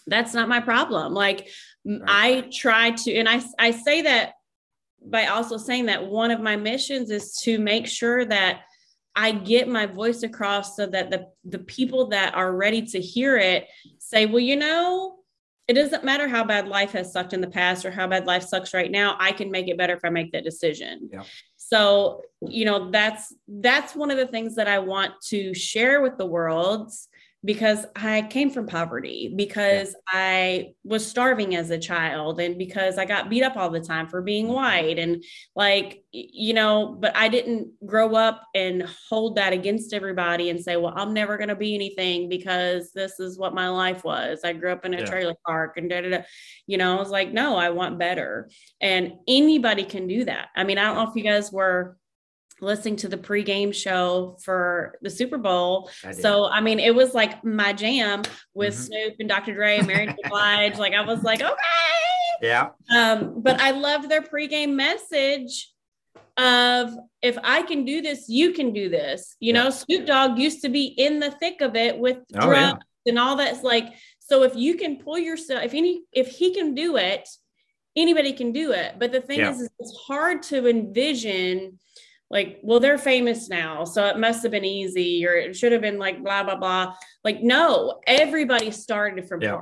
that's 0.07 0.35
not 0.35 0.49
my 0.49 0.61
problem. 0.61 1.15
Like 1.15 1.49
right. 1.85 2.03
I 2.07 2.41
try 2.53 2.91
to, 2.91 3.17
and 3.17 3.29
I, 3.29 3.43
I 3.59 3.71
say 3.71 4.03
that 4.03 4.33
by 5.05 5.27
also 5.27 5.57
saying 5.57 5.87
that 5.87 6.07
one 6.07 6.31
of 6.31 6.41
my 6.41 6.57
missions 6.57 7.11
is 7.11 7.37
to 7.43 7.59
make 7.59 7.87
sure 7.87 8.25
that 8.25 8.63
I 9.15 9.33
get 9.33 9.69
my 9.69 9.87
voice 9.87 10.23
across 10.23 10.77
so 10.77 10.87
that 10.87 11.11
the, 11.11 11.29
the 11.45 11.61
people 11.61 12.09
that 12.09 12.35
are 12.35 12.55
ready 12.55 12.83
to 12.83 13.01
hear 13.01 13.37
it 13.37 13.67
say, 13.99 14.27
well, 14.27 14.41
you 14.41 14.57
know, 14.57 15.17
it 15.69 15.75
doesn't 15.75 16.05
matter 16.05 16.29
how 16.29 16.45
bad 16.45 16.69
life 16.69 16.93
has 16.93 17.13
sucked 17.13 17.33
in 17.33 17.41
the 17.41 17.49
past 17.49 17.85
or 17.85 17.91
how 17.91 18.07
bad 18.07 18.27
life 18.27 18.45
sucks 18.45 18.73
right 18.73 18.91
now. 18.91 19.17
I 19.19 19.33
can 19.33 19.51
make 19.51 19.69
it 19.69 19.79
better 19.79 19.95
if 19.95 20.05
I 20.05 20.11
make 20.11 20.33
that 20.33 20.45
decision. 20.45 21.09
Yeah. 21.13 21.25
So, 21.57 22.23
you 22.41 22.65
know, 22.65 22.91
that's 22.91 23.35
that's 23.49 23.97
one 23.97 24.13
of 24.13 24.17
the 24.17 24.29
things 24.29 24.55
that 24.57 24.69
I 24.69 24.79
want 24.79 25.15
to 25.29 25.55
share 25.55 26.03
with 26.03 26.19
the 26.19 26.27
world 26.27 26.93
because 27.47 27.87
I 27.95 28.23
came 28.23 28.51
from 28.51 28.67
poverty, 28.67 29.33
because 29.35 29.95
yeah. 30.13 30.19
I 30.19 30.75
was 30.83 31.07
starving 31.07 31.55
as 31.55 31.71
a 31.71 31.79
child, 31.79 32.41
and 32.41 32.59
because 32.59 32.99
I 32.99 33.05
got 33.05 33.31
beat 33.31 33.45
up 33.45 33.57
all 33.57 33.71
the 33.71 33.81
time 33.81 34.09
for 34.09 34.21
being 34.21 34.47
mm-hmm. 34.47 34.55
white. 34.55 34.99
And 34.99 35.23
like, 35.55 36.03
you 36.11 36.55
know, 36.55 36.97
but 36.99 37.17
I 37.17 37.29
didn't 37.29 37.69
grow 37.87 38.17
up 38.17 38.43
and 38.53 38.85
hold 39.09 39.37
that 39.37 39.53
against 39.53 39.95
everybody 39.95 40.51
and 40.51 40.61
say, 40.61 40.77
well, 40.77 40.93
I'm 40.97 41.15
never 41.15 41.37
going 41.37 41.49
to 41.49 41.57
be 41.57 41.77
anything 41.77 42.29
because 42.29 42.91
this 42.93 43.21
is 43.21 43.39
what 43.39 43.55
my 43.55 43.69
life 43.69 44.03
was. 44.03 44.41
I 44.43 44.53
grew 44.53 44.73
up 44.73 44.85
in 44.85 44.95
a 44.95 44.99
yeah. 44.99 45.05
trailer 45.05 45.35
park 45.47 45.77
and 45.77 45.89
da 45.89 46.01
da 46.01 46.11
da. 46.11 46.23
You 46.67 46.79
know, 46.79 46.97
I 46.97 46.99
was 46.99 47.11
like, 47.11 47.33
no, 47.33 47.57
I 47.57 47.71
want 47.71 47.99
better. 47.99 48.51
And 48.81 49.13
anybody 49.29 49.85
can 49.85 50.09
do 50.09 50.25
that. 50.25 50.49
I 50.57 50.65
mean, 50.65 50.79
I 50.79 50.85
don't 50.85 50.97
know 50.97 51.09
if 51.09 51.17
you 51.17 51.23
guys 51.23 51.53
were 51.53 51.97
listening 52.61 52.97
to 52.97 53.09
the 53.09 53.17
pregame 53.17 53.75
show 53.75 54.37
for 54.43 54.99
the 55.03 55.11
Super 55.11 55.39
Bowl. 55.39 55.91
I 56.05 56.13
so 56.13 56.47
I 56.47 56.61
mean, 56.61 56.79
it 56.79 56.95
was 56.95 57.15
like 57.15 57.45
my 57.45 57.73
jam 57.73 58.23
with 58.55 58.75
mm-hmm. 58.75 58.83
Snoop 58.83 59.15
and 59.21 59.29
Dr. 59.29 59.55
Dre 59.55 59.79
and 59.79 59.87
Mary 59.87 60.07
J. 60.09 60.17
Blige. 60.29 60.79
Like 60.79 60.95
I 60.95 61.03
was 61.03 61.23
like, 61.23 61.41
okay. 61.41 61.55
Yeah. 62.43 62.69
Um, 62.95 63.43
but 63.43 63.61
I 63.61 63.71
loved 63.71 64.09
their 64.09 64.23
pregame 64.23 64.75
message 64.75 65.73
of 66.37 66.95
if 67.23 67.39
I 67.43 67.63
can 67.63 67.85
do 67.85 68.03
this, 68.03 68.29
you 68.29 68.53
can 68.53 68.73
do 68.73 68.89
this. 68.89 69.37
You 69.41 69.55
yeah. 69.55 69.65
know, 69.65 69.71
Snoop 69.71 70.07
Dogg 70.07 70.39
used 70.39 70.63
to 70.63 70.69
be 70.69 70.87
in 70.87 71.19
the 71.19 71.31
thick 71.31 71.61
of 71.61 71.77
it 71.77 71.99
with 71.99 72.19
oh, 72.35 72.47
drugs 72.47 72.85
yeah. 73.05 73.11
and 73.11 73.19
all 73.19 73.37
that's 73.37 73.63
like. 73.63 73.95
So 74.19 74.43
if 74.43 74.57
you 74.57 74.75
can 74.75 74.97
pull 74.97 75.19
yourself, 75.19 75.63
if 75.63 75.73
any, 75.73 76.03
if 76.13 76.27
he 76.27 76.53
can 76.53 76.75
do 76.75 76.97
it, 76.97 77.29
anybody 77.95 78.33
can 78.33 78.53
do 78.53 78.73
it. 78.73 78.97
But 78.99 79.13
the 79.13 79.21
thing 79.21 79.39
yeah. 79.39 79.53
is, 79.53 79.71
it's 79.79 79.97
hard 80.07 80.43
to 80.45 80.69
envision 80.69 81.79
like, 82.31 82.59
well, 82.63 82.81
they're 82.81 82.99
famous 82.99 83.49
now, 83.49 83.85
so 83.85 84.07
it 84.07 84.19
must 84.19 84.43
have 84.43 84.53
been 84.53 84.65
easy, 84.65 85.27
or 85.27 85.35
it 85.35 85.57
should 85.57 85.73
have 85.73 85.81
been 85.81 85.99
like 85.99 86.23
blah 86.23 86.43
blah 86.43 86.57
blah. 86.57 86.95
Like, 87.23 87.43
no, 87.43 88.01
everybody 88.07 88.71
started 88.71 89.29
from 89.29 89.43
yeah. 89.43 89.61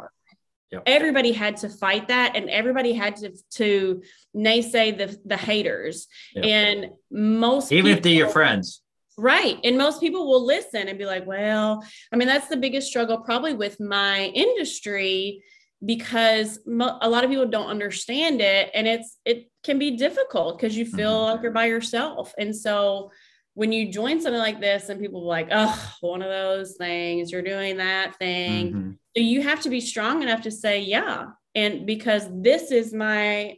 Yep. 0.72 0.82
Everybody 0.86 1.32
had 1.32 1.58
to 1.58 1.68
fight 1.68 2.08
that, 2.08 2.36
and 2.36 2.48
everybody 2.50 2.92
had 2.92 3.16
to 3.16 3.32
to 3.52 4.02
naysay 4.34 4.96
the 4.96 5.16
the 5.24 5.36
haters. 5.36 6.08
Yep. 6.34 6.44
And 6.44 6.90
most 7.10 7.70
even 7.70 7.84
people, 7.84 7.98
if 7.98 8.02
they're 8.02 8.12
your 8.12 8.28
friends, 8.28 8.82
right? 9.16 9.58
And 9.62 9.78
most 9.78 10.00
people 10.00 10.26
will 10.26 10.44
listen 10.44 10.88
and 10.88 10.98
be 10.98 11.06
like, 11.06 11.26
"Well, 11.26 11.84
I 12.12 12.16
mean, 12.16 12.28
that's 12.28 12.48
the 12.48 12.56
biggest 12.56 12.88
struggle 12.88 13.18
probably 13.18 13.54
with 13.54 13.78
my 13.78 14.32
industry 14.34 15.44
because 15.84 16.60
mo- 16.66 16.98
a 17.00 17.08
lot 17.08 17.24
of 17.24 17.30
people 17.30 17.46
don't 17.46 17.68
understand 17.68 18.40
it 18.40 18.70
and 18.74 18.86
it's 18.86 19.18
it 19.24 19.50
can 19.64 19.78
be 19.78 19.92
difficult 19.92 20.58
because 20.58 20.76
you 20.76 20.84
feel 20.84 21.12
mm-hmm. 21.12 21.32
like 21.32 21.42
you're 21.42 21.52
by 21.52 21.66
yourself. 21.66 22.32
And 22.38 22.54
so 22.54 23.10
when 23.54 23.72
you 23.72 23.90
join 23.90 24.20
something 24.20 24.40
like 24.40 24.60
this 24.60 24.88
and 24.88 25.00
people 25.00 25.24
like 25.24 25.48
oh 25.50 25.92
one 26.00 26.22
of 26.22 26.28
those 26.28 26.76
things 26.76 27.30
you're 27.30 27.42
doing 27.42 27.78
that 27.78 28.16
thing. 28.16 28.68
Mm-hmm. 28.68 28.90
so 29.16 29.22
you 29.22 29.42
have 29.42 29.60
to 29.60 29.70
be 29.70 29.80
strong 29.80 30.22
enough 30.22 30.42
to 30.42 30.50
say 30.50 30.80
yeah. 30.80 31.26
And 31.56 31.86
because 31.86 32.28
this 32.30 32.70
is 32.70 32.92
my 32.92 33.56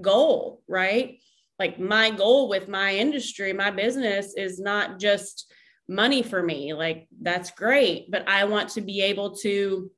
goal 0.00 0.62
right? 0.68 1.18
Like 1.58 1.78
my 1.78 2.10
goal 2.10 2.48
with 2.48 2.68
my 2.68 2.94
industry 2.94 3.52
my 3.52 3.70
business 3.70 4.34
is 4.36 4.58
not 4.58 4.98
just 4.98 5.52
money 5.88 6.22
for 6.22 6.42
me. 6.42 6.72
Like 6.72 7.06
that's 7.20 7.50
great 7.50 8.10
but 8.10 8.26
i 8.28 8.44
want 8.44 8.70
to 8.70 8.80
be 8.80 9.02
able 9.02 9.36
to 9.36 9.90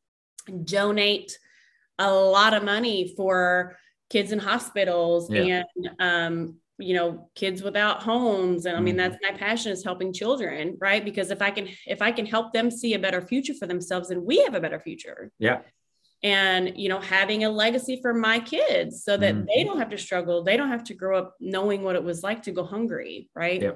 donate 0.64 1.38
a 1.98 2.12
lot 2.12 2.54
of 2.54 2.62
money 2.62 3.14
for 3.16 3.76
kids 4.10 4.32
in 4.32 4.38
hospitals 4.38 5.30
yeah. 5.30 5.62
and 5.76 5.90
um, 5.98 6.54
you 6.78 6.94
know 6.94 7.30
kids 7.34 7.62
without 7.62 8.02
homes. 8.02 8.66
And 8.66 8.76
i 8.76 8.80
mean 8.80 8.96
mm-hmm. 8.96 9.10
that's 9.10 9.18
my 9.22 9.36
passion 9.36 9.72
is 9.72 9.84
helping 9.84 10.12
children 10.12 10.76
right? 10.80 11.04
Because 11.04 11.30
if 11.30 11.42
i 11.42 11.50
can 11.50 11.68
if 11.86 12.02
i 12.02 12.12
can 12.12 12.26
help 12.26 12.52
them 12.52 12.70
see 12.70 12.94
a 12.94 12.98
better 12.98 13.20
future 13.20 13.54
for 13.54 13.66
themselves 13.66 14.10
and 14.10 14.22
we 14.22 14.42
have 14.42 14.54
a 14.54 14.60
better 14.60 14.80
future. 14.80 15.30
Yeah. 15.38 15.60
And 16.22 16.78
you 16.78 16.88
know 16.88 17.00
having 17.00 17.44
a 17.44 17.50
legacy 17.50 17.98
for 18.00 18.14
my 18.14 18.38
kids 18.40 19.04
so 19.04 19.16
that 19.16 19.34
mm-hmm. 19.34 19.44
they 19.54 19.64
don't 19.64 19.78
have 19.78 19.90
to 19.90 19.98
struggle. 19.98 20.42
They 20.42 20.56
don't 20.56 20.70
have 20.70 20.84
to 20.84 20.94
grow 20.94 21.18
up 21.18 21.34
knowing 21.40 21.82
what 21.82 21.96
it 21.96 22.04
was 22.04 22.22
like 22.22 22.42
to 22.42 22.52
go 22.52 22.64
hungry 22.64 23.28
right? 23.34 23.60
Yeah. 23.60 23.72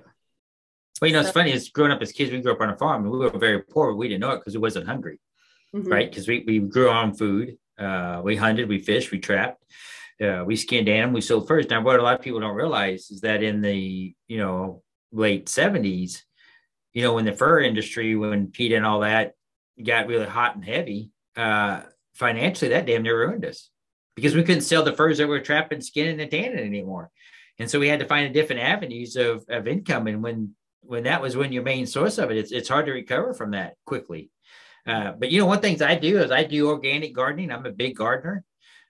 Well 1.00 1.08
you 1.08 1.14
know 1.14 1.22
so, 1.22 1.28
it's 1.28 1.34
funny 1.34 1.52
is 1.52 1.70
growing 1.70 1.92
up 1.92 2.02
as 2.02 2.12
kids 2.12 2.30
we 2.30 2.40
grew 2.40 2.52
up 2.52 2.60
on 2.60 2.70
a 2.70 2.76
farm 2.76 3.02
and 3.02 3.10
we 3.10 3.18
were 3.18 3.30
very 3.30 3.62
poor 3.62 3.92
but 3.92 3.96
we 3.96 4.08
didn't 4.08 4.20
know 4.20 4.32
it 4.32 4.38
because 4.40 4.54
we 4.54 4.60
wasn't 4.60 4.86
hungry 4.86 5.18
mm-hmm. 5.74 5.88
right? 5.88 6.10
Because 6.10 6.28
we, 6.28 6.44
we 6.46 6.58
grew 6.58 6.90
our 6.90 7.02
own 7.02 7.14
food 7.14 7.56
uh, 7.80 8.20
we 8.22 8.36
hunted, 8.36 8.68
we 8.68 8.78
fished, 8.78 9.10
we 9.10 9.18
trapped, 9.18 9.64
uh, 10.20 10.44
we 10.44 10.56
skinned 10.56 10.88
animals, 10.88 11.14
we 11.14 11.20
sold 11.20 11.48
furs. 11.48 11.68
Now, 11.70 11.82
what 11.82 11.98
a 11.98 12.02
lot 12.02 12.18
of 12.18 12.24
people 12.24 12.40
don't 12.40 12.56
realize 12.56 13.10
is 13.10 13.20
that 13.22 13.42
in 13.42 13.60
the 13.60 14.14
you 14.28 14.38
know 14.38 14.82
late 15.12 15.48
seventies, 15.48 16.24
you 16.92 17.02
know, 17.02 17.14
when 17.14 17.24
the 17.24 17.32
fur 17.32 17.60
industry, 17.60 18.16
when 18.16 18.48
PETA 18.48 18.76
and 18.76 18.86
all 18.86 19.00
that 19.00 19.34
got 19.82 20.08
really 20.08 20.26
hot 20.26 20.56
and 20.56 20.64
heavy, 20.64 21.10
uh, 21.36 21.82
financially, 22.14 22.70
that 22.70 22.86
damn 22.86 23.02
near 23.02 23.18
ruined 23.18 23.44
us 23.44 23.70
because 24.16 24.34
we 24.34 24.42
couldn't 24.42 24.62
sell 24.62 24.82
the 24.82 24.92
furs 24.92 25.18
that 25.18 25.26
we 25.26 25.30
were 25.30 25.40
trapping, 25.40 25.80
skinning, 25.80 26.20
and 26.20 26.30
tanning 26.30 26.58
anymore. 26.58 27.10
And 27.58 27.70
so 27.70 27.78
we 27.78 27.88
had 27.88 28.00
to 28.00 28.06
find 28.06 28.26
a 28.26 28.32
different 28.32 28.62
avenues 28.62 29.16
of, 29.16 29.44
of 29.48 29.68
income. 29.68 30.06
And 30.06 30.22
when 30.22 30.54
when 30.82 31.04
that 31.04 31.22
was 31.22 31.36
when 31.36 31.52
your 31.52 31.62
main 31.62 31.86
source 31.86 32.18
of 32.18 32.30
it, 32.30 32.38
it's, 32.38 32.52
it's 32.52 32.68
hard 32.68 32.86
to 32.86 32.92
recover 32.92 33.34
from 33.34 33.52
that 33.52 33.74
quickly. 33.84 34.30
Uh, 34.86 35.12
but 35.12 35.30
you 35.30 35.38
know, 35.38 35.46
one 35.46 35.60
things 35.60 35.82
I 35.82 35.94
do 35.94 36.18
is 36.18 36.30
I 36.30 36.44
do 36.44 36.68
organic 36.68 37.14
gardening. 37.14 37.52
I'm 37.52 37.66
a 37.66 37.70
big 37.70 37.96
gardener. 37.96 38.44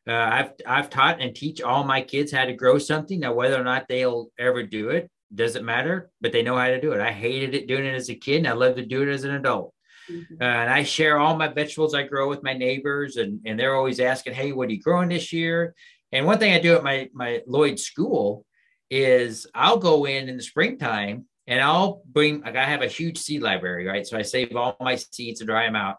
Uh, 0.08 0.12
I've 0.12 0.52
I've 0.66 0.90
taught 0.90 1.20
and 1.20 1.34
teach 1.34 1.60
all 1.60 1.84
my 1.84 2.00
kids 2.00 2.32
how 2.32 2.44
to 2.44 2.52
grow 2.52 2.78
something. 2.78 3.20
Now, 3.20 3.34
whether 3.34 3.60
or 3.60 3.64
not 3.64 3.86
they'll 3.88 4.30
ever 4.38 4.62
do 4.62 4.90
it 4.90 5.10
doesn't 5.34 5.64
matter, 5.64 6.10
but 6.20 6.32
they 6.32 6.42
know 6.42 6.56
how 6.56 6.68
to 6.68 6.80
do 6.80 6.92
it. 6.92 7.00
I 7.00 7.12
hated 7.12 7.54
it 7.54 7.68
doing 7.68 7.84
it 7.84 7.94
as 7.94 8.08
a 8.08 8.14
kid, 8.14 8.38
and 8.38 8.48
I 8.48 8.52
love 8.52 8.76
to 8.76 8.86
do 8.86 9.02
it 9.02 9.12
as 9.12 9.24
an 9.24 9.34
adult. 9.34 9.74
Mm-hmm. 10.10 10.34
Uh, 10.40 10.44
and 10.44 10.70
I 10.70 10.82
share 10.82 11.18
all 11.18 11.36
my 11.36 11.48
vegetables 11.48 11.94
I 11.94 12.02
grow 12.02 12.28
with 12.28 12.42
my 12.42 12.54
neighbors, 12.54 13.16
and 13.16 13.40
and 13.44 13.58
they're 13.58 13.76
always 13.76 14.00
asking, 14.00 14.34
"Hey, 14.34 14.52
what 14.52 14.68
are 14.68 14.72
you 14.72 14.80
growing 14.80 15.10
this 15.10 15.32
year?" 15.32 15.74
And 16.12 16.26
one 16.26 16.38
thing 16.38 16.52
I 16.52 16.60
do 16.60 16.74
at 16.74 16.82
my 16.82 17.08
my 17.12 17.42
Lloyd 17.46 17.78
school 17.78 18.44
is 18.90 19.46
I'll 19.54 19.76
go 19.76 20.06
in 20.06 20.28
in 20.28 20.36
the 20.36 20.42
springtime 20.42 21.26
and 21.46 21.60
I'll 21.60 22.02
bring, 22.06 22.40
like, 22.42 22.56
I 22.56 22.64
have 22.64 22.82
a 22.82 22.88
huge 22.88 23.18
seed 23.18 23.42
library, 23.42 23.86
right? 23.86 24.06
So 24.06 24.16
I 24.16 24.22
save 24.22 24.56
all 24.56 24.76
my 24.80 24.96
seeds 24.96 25.40
to 25.40 25.46
dry 25.46 25.66
them 25.66 25.76
out. 25.76 25.96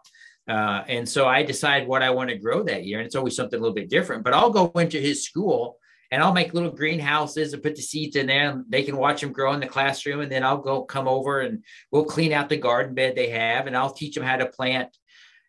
Uh, 0.52 0.84
and 0.86 1.08
so 1.08 1.26
I 1.26 1.42
decide 1.42 1.88
what 1.88 2.02
I 2.02 2.10
want 2.10 2.28
to 2.28 2.36
grow 2.36 2.62
that 2.64 2.84
year. 2.84 2.98
And 2.98 3.06
it's 3.06 3.14
always 3.14 3.34
something 3.34 3.58
a 3.58 3.62
little 3.62 3.74
bit 3.74 3.88
different, 3.88 4.22
but 4.22 4.34
I'll 4.34 4.50
go 4.50 4.70
into 4.78 5.00
his 5.00 5.24
school 5.24 5.78
and 6.10 6.22
I'll 6.22 6.34
make 6.34 6.52
little 6.52 6.70
greenhouses 6.70 7.54
and 7.54 7.62
put 7.62 7.74
the 7.74 7.80
seeds 7.80 8.16
in 8.16 8.26
there 8.26 8.50
and 8.50 8.64
they 8.68 8.82
can 8.82 8.98
watch 8.98 9.22
them 9.22 9.32
grow 9.32 9.54
in 9.54 9.60
the 9.60 9.66
classroom. 9.66 10.20
And 10.20 10.30
then 10.30 10.44
I'll 10.44 10.58
go 10.58 10.82
come 10.82 11.08
over 11.08 11.40
and 11.40 11.64
we'll 11.90 12.04
clean 12.04 12.34
out 12.34 12.50
the 12.50 12.58
garden 12.58 12.94
bed 12.94 13.16
they 13.16 13.30
have 13.30 13.66
and 13.66 13.74
I'll 13.74 13.94
teach 13.94 14.14
them 14.14 14.24
how 14.24 14.36
to 14.36 14.44
plant, 14.44 14.94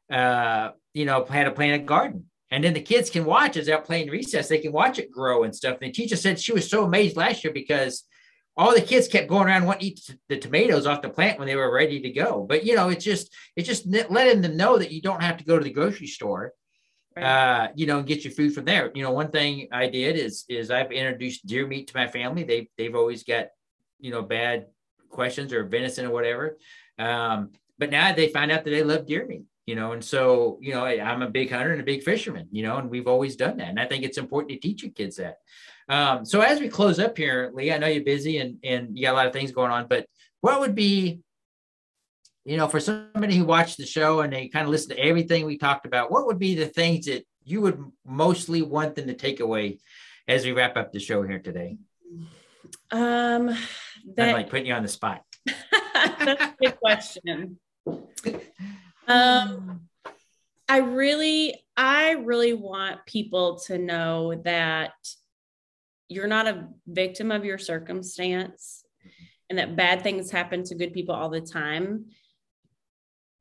uh, 0.10 0.70
you 0.94 1.04
know, 1.04 1.26
how 1.26 1.44
to 1.44 1.52
plant 1.52 1.82
a 1.82 1.86
garden. 1.86 2.30
And 2.50 2.64
then 2.64 2.74
the 2.74 2.80
kids 2.80 3.10
can 3.10 3.26
watch 3.26 3.58
as 3.58 3.66
they're 3.66 3.82
playing 3.82 4.10
recess. 4.10 4.48
They 4.48 4.60
can 4.60 4.72
watch 4.72 5.00
it 5.00 5.12
grow 5.12 5.44
and 5.44 5.54
stuff. 5.54 5.80
And 5.82 5.90
the 5.90 5.92
teacher 5.92 6.16
said 6.16 6.40
she 6.40 6.54
was 6.54 6.70
so 6.70 6.86
amazed 6.86 7.18
last 7.18 7.44
year 7.44 7.52
because 7.52 8.06
all 8.56 8.74
the 8.74 8.82
kids 8.82 9.08
kept 9.08 9.30
going 9.30 9.48
around 9.48 9.66
wanting 9.66 9.82
to 9.82 9.86
eat 9.88 10.18
the 10.30 10.38
tomatoes 10.38 10.86
off 10.86 11.02
the 11.02 11.10
plant 11.10 11.40
when 11.40 11.48
they 11.48 11.56
were 11.56 11.74
ready 11.74 12.00
to 12.02 12.12
go. 12.12 12.46
But 12.48 12.66
you 12.66 12.76
know, 12.76 12.90
it's 12.90 13.04
just 13.04 13.34
it's 13.56 13.68
just 13.68 13.88
letting 13.88 14.42
them 14.42 14.58
know 14.58 14.78
that 14.78 14.92
you 14.92 15.02
don't 15.02 15.24
have 15.24 15.38
to 15.38 15.44
go 15.44 15.58
to 15.58 15.64
the 15.64 15.72
grocery 15.72 16.08
store, 16.08 16.54
right. 17.16 17.24
uh, 17.24 17.68
you 17.76 17.88
know, 17.88 18.00
and 18.00 18.08
get 18.08 18.24
your 18.24 18.34
food 18.34 18.54
from 18.54 18.66
there. 18.66 18.92
You 18.94 19.04
know, 19.04 19.12
one 19.12 19.32
thing 19.32 19.70
I 19.72 19.88
did 19.88 20.18
is 20.18 20.46
is 20.50 20.70
I've 20.70 20.92
introduced 20.92 21.46
deer 21.48 21.66
meat 21.66 21.88
to 21.88 21.98
my 21.98 22.08
family. 22.08 22.44
They 22.44 22.70
they've 22.78 22.96
always 22.96 23.24
got 23.24 23.48
you 24.00 24.12
know 24.12 24.22
bad 24.22 24.68
questions 25.10 25.52
or 25.52 25.64
venison 25.64 26.06
or 26.06 26.12
whatever, 26.12 26.58
um, 27.00 27.52
but 27.80 27.90
now 27.90 28.14
they 28.14 28.28
find 28.28 28.52
out 28.52 28.64
that 28.64 28.70
they 28.72 28.84
love 28.84 29.08
deer 29.08 29.26
meat. 29.26 29.46
You 29.66 29.76
know, 29.76 29.94
and 29.94 30.04
so 30.04 30.58
you 30.62 30.74
know, 30.74 30.86
I'm 30.86 31.22
a 31.22 31.30
big 31.30 31.52
hunter 31.52 31.72
and 31.72 31.82
a 31.82 31.86
big 31.86 32.04
fisherman. 32.04 32.48
You 32.52 32.64
know, 32.64 32.78
and 32.78 32.90
we've 32.90 33.08
always 33.08 33.36
done 33.36 33.58
that, 33.58 33.70
and 33.70 33.80
I 33.80 33.86
think 33.86 34.04
it's 34.04 34.18
important 34.18 34.52
to 34.52 34.60
teach 34.60 34.84
your 34.84 34.92
kids 34.92 35.18
that. 35.18 35.38
Um, 35.90 36.26
so 36.26 36.42
as 36.42 36.60
we 36.60 36.70
close 36.70 37.00
up 37.00 37.18
here, 37.18 37.52
Lee, 37.54 37.72
I 37.72 37.78
know 37.78 37.88
you're 37.88 38.04
busy 38.04 38.38
and, 38.38 38.58
and 38.64 38.98
you 38.98 39.04
got 39.04 39.14
a 39.14 39.18
lot 39.18 39.28
of 39.28 39.34
things 39.34 39.52
going 39.52 39.72
on, 39.72 39.88
but 39.88 40.06
what 40.42 40.60
would 40.60 40.76
be, 40.76 41.20
you 42.46 42.58
know, 42.58 42.68
for 42.68 42.80
somebody 42.80 43.36
who 43.36 43.46
watched 43.46 43.78
the 43.78 43.86
show 43.86 44.22
and 44.22 44.32
they 44.32 44.48
kind 44.48 44.66
of 44.66 44.72
listened 44.72 44.98
to 44.98 45.04
everything 45.04 45.46
we 45.46 45.58
talked 45.58 45.86
about, 45.86 46.12
what 46.12 46.26
would 46.26 46.40
be 46.40 46.56
the 46.56 46.68
things 46.68 47.06
that 47.06 47.26
you 47.44 47.62
would 47.62 47.84
mostly 48.06 48.62
want 48.62 48.96
them 48.96 49.08
to 49.08 49.14
take 49.14 49.40
away 49.40 49.80
as 50.28 50.46
we 50.46 50.52
wrap 50.52 50.78
up 50.78 50.92
the 50.92 51.00
show 51.00 51.24
here 51.24 51.40
today? 51.40 51.78
Um, 52.92 53.48
that, 54.16 54.30
I'm 54.30 54.34
like 54.34 54.50
putting 54.50 54.68
you 54.68 54.74
on 54.74 54.84
the 54.84 54.90
spot. 54.90 55.24
that's 56.04 56.42
a 56.42 56.56
good 56.62 56.78
question. 56.80 57.60
Um, 59.08 59.82
I 60.68 60.78
really, 60.78 61.64
I 61.76 62.12
really 62.12 62.54
want 62.54 63.06
people 63.06 63.60
to 63.68 63.78
know 63.78 64.36
that 64.44 64.94
you're 66.08 66.28
not 66.28 66.48
a 66.48 66.68
victim 66.88 67.32
of 67.32 67.46
your 67.46 67.58
circumstance 67.58 68.84
and 69.50 69.60
that 69.60 69.76
bad 69.76 70.02
things 70.02 70.32
happen 70.32 70.64
to 70.64 70.76
good 70.76 70.94
people 70.94 71.16
all 71.16 71.30
the 71.30 71.42
time 71.42 72.06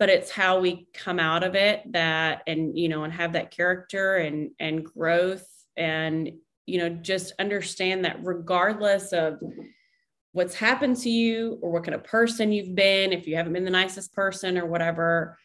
but 0.03 0.09
it's 0.09 0.33
how 0.33 0.59
we 0.59 0.89
come 0.93 1.21
out 1.21 1.45
of 1.45 1.55
it 1.55 1.81
that 1.93 2.43
and 2.49 2.77
you 2.77 2.89
know 2.89 3.05
and 3.05 3.13
have 3.13 3.35
that 3.35 3.53
character 3.53 4.17
and 4.17 4.51
and 4.59 4.85
growth 4.85 5.47
and 5.77 6.33
you 6.67 6.79
know 6.79 6.89
just 6.89 7.33
understand 7.39 8.05
that 8.05 8.19
regardless 8.25 9.13
of 9.13 9.39
what's 10.33 10.55
happened 10.55 10.97
to 10.97 11.09
you 11.09 11.57
or 11.63 11.71
what 11.71 11.85
kind 11.85 11.95
of 11.95 12.03
person 12.03 12.51
you've 12.51 12.75
been 12.75 13.13
if 13.13 13.29
you 13.29 13.37
haven't 13.37 13.53
been 13.53 13.65
the 13.65 13.71
nicest 13.71 14.13
person 14.13 14.59
or 14.59 14.67
whatever 14.67 15.39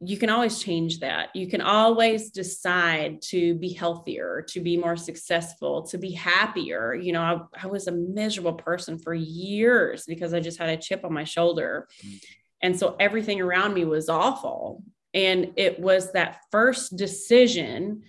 you 0.00 0.16
can 0.16 0.28
always 0.28 0.58
change 0.58 1.00
that. 1.00 1.28
You 1.34 1.48
can 1.48 1.60
always 1.60 2.30
decide 2.30 3.22
to 3.22 3.54
be 3.54 3.72
healthier, 3.72 4.44
to 4.48 4.60
be 4.60 4.76
more 4.76 4.96
successful, 4.96 5.82
to 5.84 5.98
be 5.98 6.12
happier. 6.12 6.94
You 6.94 7.12
know, 7.12 7.22
I, 7.22 7.62
I, 7.62 7.66
was 7.68 7.86
a 7.86 7.92
miserable 7.92 8.54
person 8.54 8.98
for 8.98 9.14
years 9.14 10.04
because 10.06 10.34
I 10.34 10.40
just 10.40 10.58
had 10.58 10.68
a 10.68 10.76
chip 10.76 11.04
on 11.04 11.12
my 11.12 11.24
shoulder. 11.24 11.88
Mm-hmm. 12.04 12.16
And 12.62 12.78
so 12.78 12.96
everything 12.98 13.40
around 13.40 13.74
me 13.74 13.84
was 13.84 14.08
awful. 14.08 14.82
And 15.12 15.52
it 15.56 15.78
was 15.78 16.12
that 16.12 16.40
first 16.50 16.96
decision 16.96 18.02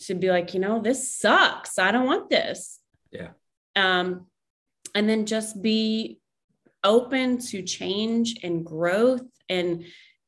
to 0.00 0.14
be 0.14 0.30
like, 0.30 0.54
you 0.54 0.60
know, 0.60 0.80
this 0.80 1.14
sucks. 1.14 1.78
I 1.78 1.92
don't 1.92 2.06
want 2.06 2.28
this. 2.28 2.80
Yeah. 3.10 3.28
Um, 3.76 4.26
and 4.94 5.08
then 5.08 5.26
just 5.26 5.62
be 5.62 6.20
open 6.82 7.38
to 7.38 7.62
change 7.62 8.36
and 8.42 8.64
growth 8.64 9.22
and 9.48 9.84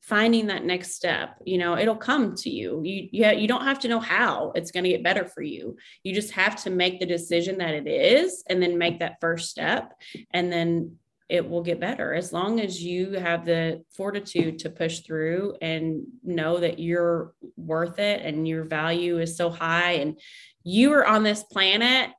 finding 0.09 0.47
that 0.47 0.65
next 0.65 0.93
step 0.93 1.37
you 1.45 1.59
know 1.59 1.77
it'll 1.77 1.97
come 1.97 2.35
to 2.35 2.51
you. 2.51 2.81
You 2.83 3.09
you, 3.13 3.31
you 3.31 3.49
don't 3.49 3.65
have 3.65 3.79
to 3.81 3.89
know 3.89 4.01
how 4.01 4.53
it's 4.55 4.71
going 4.71 4.85
to 4.85 4.91
get 4.91 5.05
better 5.05 5.27
for 5.27 5.43
you. 5.43 5.77
You 6.03 6.15
just 6.15 6.33
have 6.33 6.57
to 6.63 6.71
make 6.71 6.99
the 6.99 7.07
decision 7.07 7.59
that 7.59 7.75
it 7.75 7.87
is 7.87 8.43
and 8.49 8.63
then 8.63 8.79
make 8.79 9.01
that 9.01 9.21
first 9.21 9.51
step 9.51 9.93
and 10.33 10.51
then 10.51 10.97
it 11.29 11.47
will 11.47 11.63
get 11.63 11.79
better. 11.79 12.15
As 12.15 12.33
long 12.33 12.59
as 12.59 12.83
you 12.83 13.13
have 13.13 13.45
the 13.45 13.85
fortitude 13.95 14.61
to 14.61 14.71
push 14.71 15.01
through 15.01 15.57
and 15.61 16.05
know 16.25 16.57
that 16.59 16.79
you're 16.79 17.35
worth 17.59 17.99
it 17.99 18.23
and 18.25 18.49
your 18.49 18.65
value 18.65 19.19
is 19.19 19.37
so 19.37 19.51
high 19.51 19.93
and 19.93 20.19
you 20.65 20.93
are 20.95 21.07
on 21.07 21.23
this 21.23 21.43
planet 21.43 22.11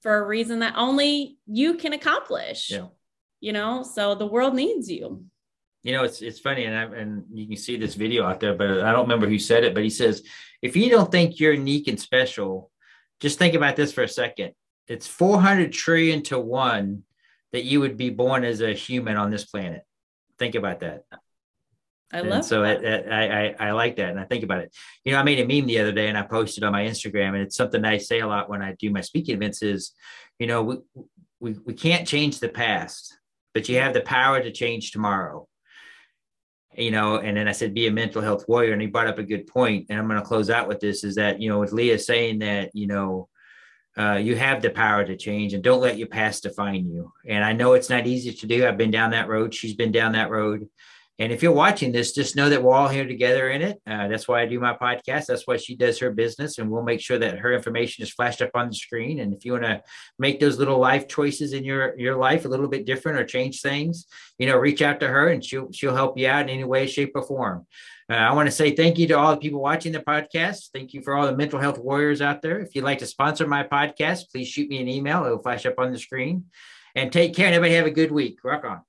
for 0.00 0.16
a 0.16 0.26
reason 0.26 0.60
that 0.60 0.74
only 0.76 1.36
you 1.46 1.74
can 1.74 1.92
accomplish. 1.92 2.70
Yeah. 2.70 2.86
you 3.40 3.52
know 3.52 3.82
so 3.82 4.14
the 4.14 4.26
world 4.26 4.54
needs 4.54 4.90
you 4.90 5.26
you 5.86 5.92
know, 5.92 6.02
it's 6.02 6.20
it's 6.20 6.40
funny, 6.40 6.64
and 6.64 6.76
I, 6.76 6.82
and 6.98 7.24
you 7.32 7.46
can 7.46 7.56
see 7.56 7.76
this 7.76 7.94
video 7.94 8.24
out 8.24 8.40
there, 8.40 8.54
but 8.54 8.80
I 8.80 8.90
don't 8.90 9.02
remember 9.02 9.28
who 9.28 9.38
said 9.38 9.62
it. 9.62 9.72
But 9.72 9.84
he 9.84 9.90
says, 9.90 10.24
if 10.60 10.74
you 10.74 10.90
don't 10.90 11.12
think 11.12 11.38
you're 11.38 11.52
unique 11.52 11.86
and 11.86 11.98
special, 11.98 12.72
just 13.20 13.38
think 13.38 13.54
about 13.54 13.76
this 13.76 13.92
for 13.92 14.02
a 14.02 14.08
second. 14.08 14.50
It's 14.88 15.06
400 15.06 15.72
trillion 15.72 16.24
to 16.24 16.40
one 16.40 17.04
that 17.52 17.62
you 17.62 17.78
would 17.78 17.96
be 17.96 18.10
born 18.10 18.42
as 18.42 18.62
a 18.62 18.72
human 18.72 19.16
on 19.16 19.30
this 19.30 19.44
planet. 19.44 19.82
Think 20.40 20.56
about 20.56 20.80
that. 20.80 21.04
I 22.12 22.22
love. 22.22 22.32
And 22.32 22.44
so 22.44 22.64
I, 22.64 22.72
I 22.72 23.68
I 23.68 23.70
like 23.70 23.94
that, 23.96 24.10
and 24.10 24.18
I 24.18 24.24
think 24.24 24.42
about 24.42 24.62
it. 24.62 24.74
You 25.04 25.12
know, 25.12 25.20
I 25.20 25.22
made 25.22 25.38
a 25.38 25.46
meme 25.46 25.68
the 25.68 25.78
other 25.78 25.92
day, 25.92 26.08
and 26.08 26.18
I 26.18 26.22
posted 26.22 26.64
on 26.64 26.72
my 26.72 26.82
Instagram, 26.82 27.34
and 27.34 27.42
it's 27.42 27.54
something 27.54 27.84
I 27.84 27.98
say 27.98 28.18
a 28.18 28.26
lot 28.26 28.50
when 28.50 28.60
I 28.60 28.74
do 28.80 28.90
my 28.90 29.02
speaking 29.02 29.36
events. 29.36 29.62
Is 29.62 29.92
you 30.40 30.48
know 30.48 30.64
we 30.64 30.76
we 31.38 31.52
we 31.64 31.74
can't 31.74 32.08
change 32.08 32.40
the 32.40 32.48
past, 32.48 33.16
but 33.54 33.68
you 33.68 33.78
have 33.78 33.94
the 33.94 34.00
power 34.00 34.42
to 34.42 34.50
change 34.50 34.90
tomorrow 34.90 35.46
you 36.78 36.90
know, 36.90 37.18
and 37.18 37.36
then 37.36 37.48
I 37.48 37.52
said, 37.52 37.74
be 37.74 37.86
a 37.86 37.90
mental 37.90 38.22
health 38.22 38.44
warrior. 38.48 38.72
And 38.72 38.80
he 38.80 38.86
brought 38.86 39.06
up 39.06 39.18
a 39.18 39.22
good 39.22 39.46
point, 39.46 39.86
And 39.88 39.98
I'm 39.98 40.08
going 40.08 40.20
to 40.20 40.26
close 40.26 40.50
out 40.50 40.68
with 40.68 40.80
this 40.80 41.04
is 41.04 41.14
that, 41.16 41.40
you 41.40 41.48
know, 41.48 41.58
with 41.58 41.72
Leah 41.72 41.98
saying 41.98 42.40
that, 42.40 42.70
you 42.74 42.86
know, 42.86 43.28
uh, 43.98 44.16
you 44.16 44.36
have 44.36 44.60
the 44.60 44.70
power 44.70 45.04
to 45.04 45.16
change 45.16 45.54
and 45.54 45.62
don't 45.64 45.80
let 45.80 45.96
your 45.96 46.08
past 46.08 46.42
define 46.42 46.86
you. 46.86 47.10
And 47.26 47.42
I 47.42 47.52
know 47.52 47.72
it's 47.72 47.88
not 47.88 48.06
easy 48.06 48.32
to 48.32 48.46
do. 48.46 48.66
I've 48.66 48.76
been 48.76 48.90
down 48.90 49.12
that 49.12 49.28
road. 49.28 49.54
She's 49.54 49.74
been 49.74 49.92
down 49.92 50.12
that 50.12 50.30
road. 50.30 50.68
And 51.18 51.32
if 51.32 51.42
you're 51.42 51.52
watching 51.52 51.92
this, 51.92 52.12
just 52.12 52.36
know 52.36 52.50
that 52.50 52.62
we're 52.62 52.74
all 52.74 52.88
here 52.88 53.06
together 53.06 53.48
in 53.48 53.62
it. 53.62 53.80
Uh, 53.86 54.06
that's 54.08 54.28
why 54.28 54.42
I 54.42 54.46
do 54.46 54.60
my 54.60 54.74
podcast. 54.74 55.26
That's 55.26 55.46
why 55.46 55.56
she 55.56 55.74
does 55.74 55.98
her 55.98 56.10
business. 56.10 56.58
And 56.58 56.70
we'll 56.70 56.82
make 56.82 57.00
sure 57.00 57.18
that 57.18 57.38
her 57.38 57.54
information 57.54 58.02
is 58.02 58.12
flashed 58.12 58.42
up 58.42 58.50
on 58.54 58.68
the 58.68 58.74
screen. 58.74 59.20
And 59.20 59.32
if 59.32 59.44
you 59.44 59.52
want 59.52 59.64
to 59.64 59.82
make 60.18 60.40
those 60.40 60.58
little 60.58 60.78
life 60.78 61.08
choices 61.08 61.54
in 61.54 61.64
your, 61.64 61.98
your 61.98 62.16
life 62.16 62.44
a 62.44 62.48
little 62.48 62.68
bit 62.68 62.84
different 62.84 63.18
or 63.18 63.24
change 63.24 63.62
things, 63.62 64.06
you 64.38 64.46
know, 64.46 64.58
reach 64.58 64.82
out 64.82 65.00
to 65.00 65.08
her 65.08 65.28
and 65.28 65.42
she'll, 65.42 65.72
she'll 65.72 65.94
help 65.94 66.18
you 66.18 66.28
out 66.28 66.42
in 66.42 66.50
any 66.50 66.64
way, 66.64 66.86
shape, 66.86 67.12
or 67.14 67.22
form. 67.22 67.66
Uh, 68.10 68.14
I 68.14 68.34
want 68.34 68.46
to 68.46 68.52
say 68.52 68.76
thank 68.76 68.98
you 68.98 69.08
to 69.08 69.18
all 69.18 69.30
the 69.30 69.40
people 69.40 69.60
watching 69.60 69.92
the 69.92 70.00
podcast. 70.00 70.68
Thank 70.72 70.92
you 70.92 71.00
for 71.00 71.16
all 71.16 71.26
the 71.26 71.36
mental 71.36 71.58
health 71.58 71.78
warriors 71.78 72.20
out 72.20 72.42
there. 72.42 72.60
If 72.60 72.74
you'd 72.74 72.84
like 72.84 72.98
to 72.98 73.06
sponsor 73.06 73.46
my 73.46 73.64
podcast, 73.64 74.30
please 74.30 74.48
shoot 74.48 74.68
me 74.68 74.80
an 74.80 74.88
email. 74.88 75.24
It'll 75.24 75.42
flash 75.42 75.64
up 75.64 75.78
on 75.78 75.92
the 75.92 75.98
screen. 75.98 76.44
And 76.94 77.12
take 77.12 77.34
care 77.34 77.46
and 77.46 77.54
everybody 77.54 77.74
have 77.74 77.86
a 77.86 77.90
good 77.90 78.10
week. 78.10 78.38
Rock 78.42 78.64
on. 78.64 78.80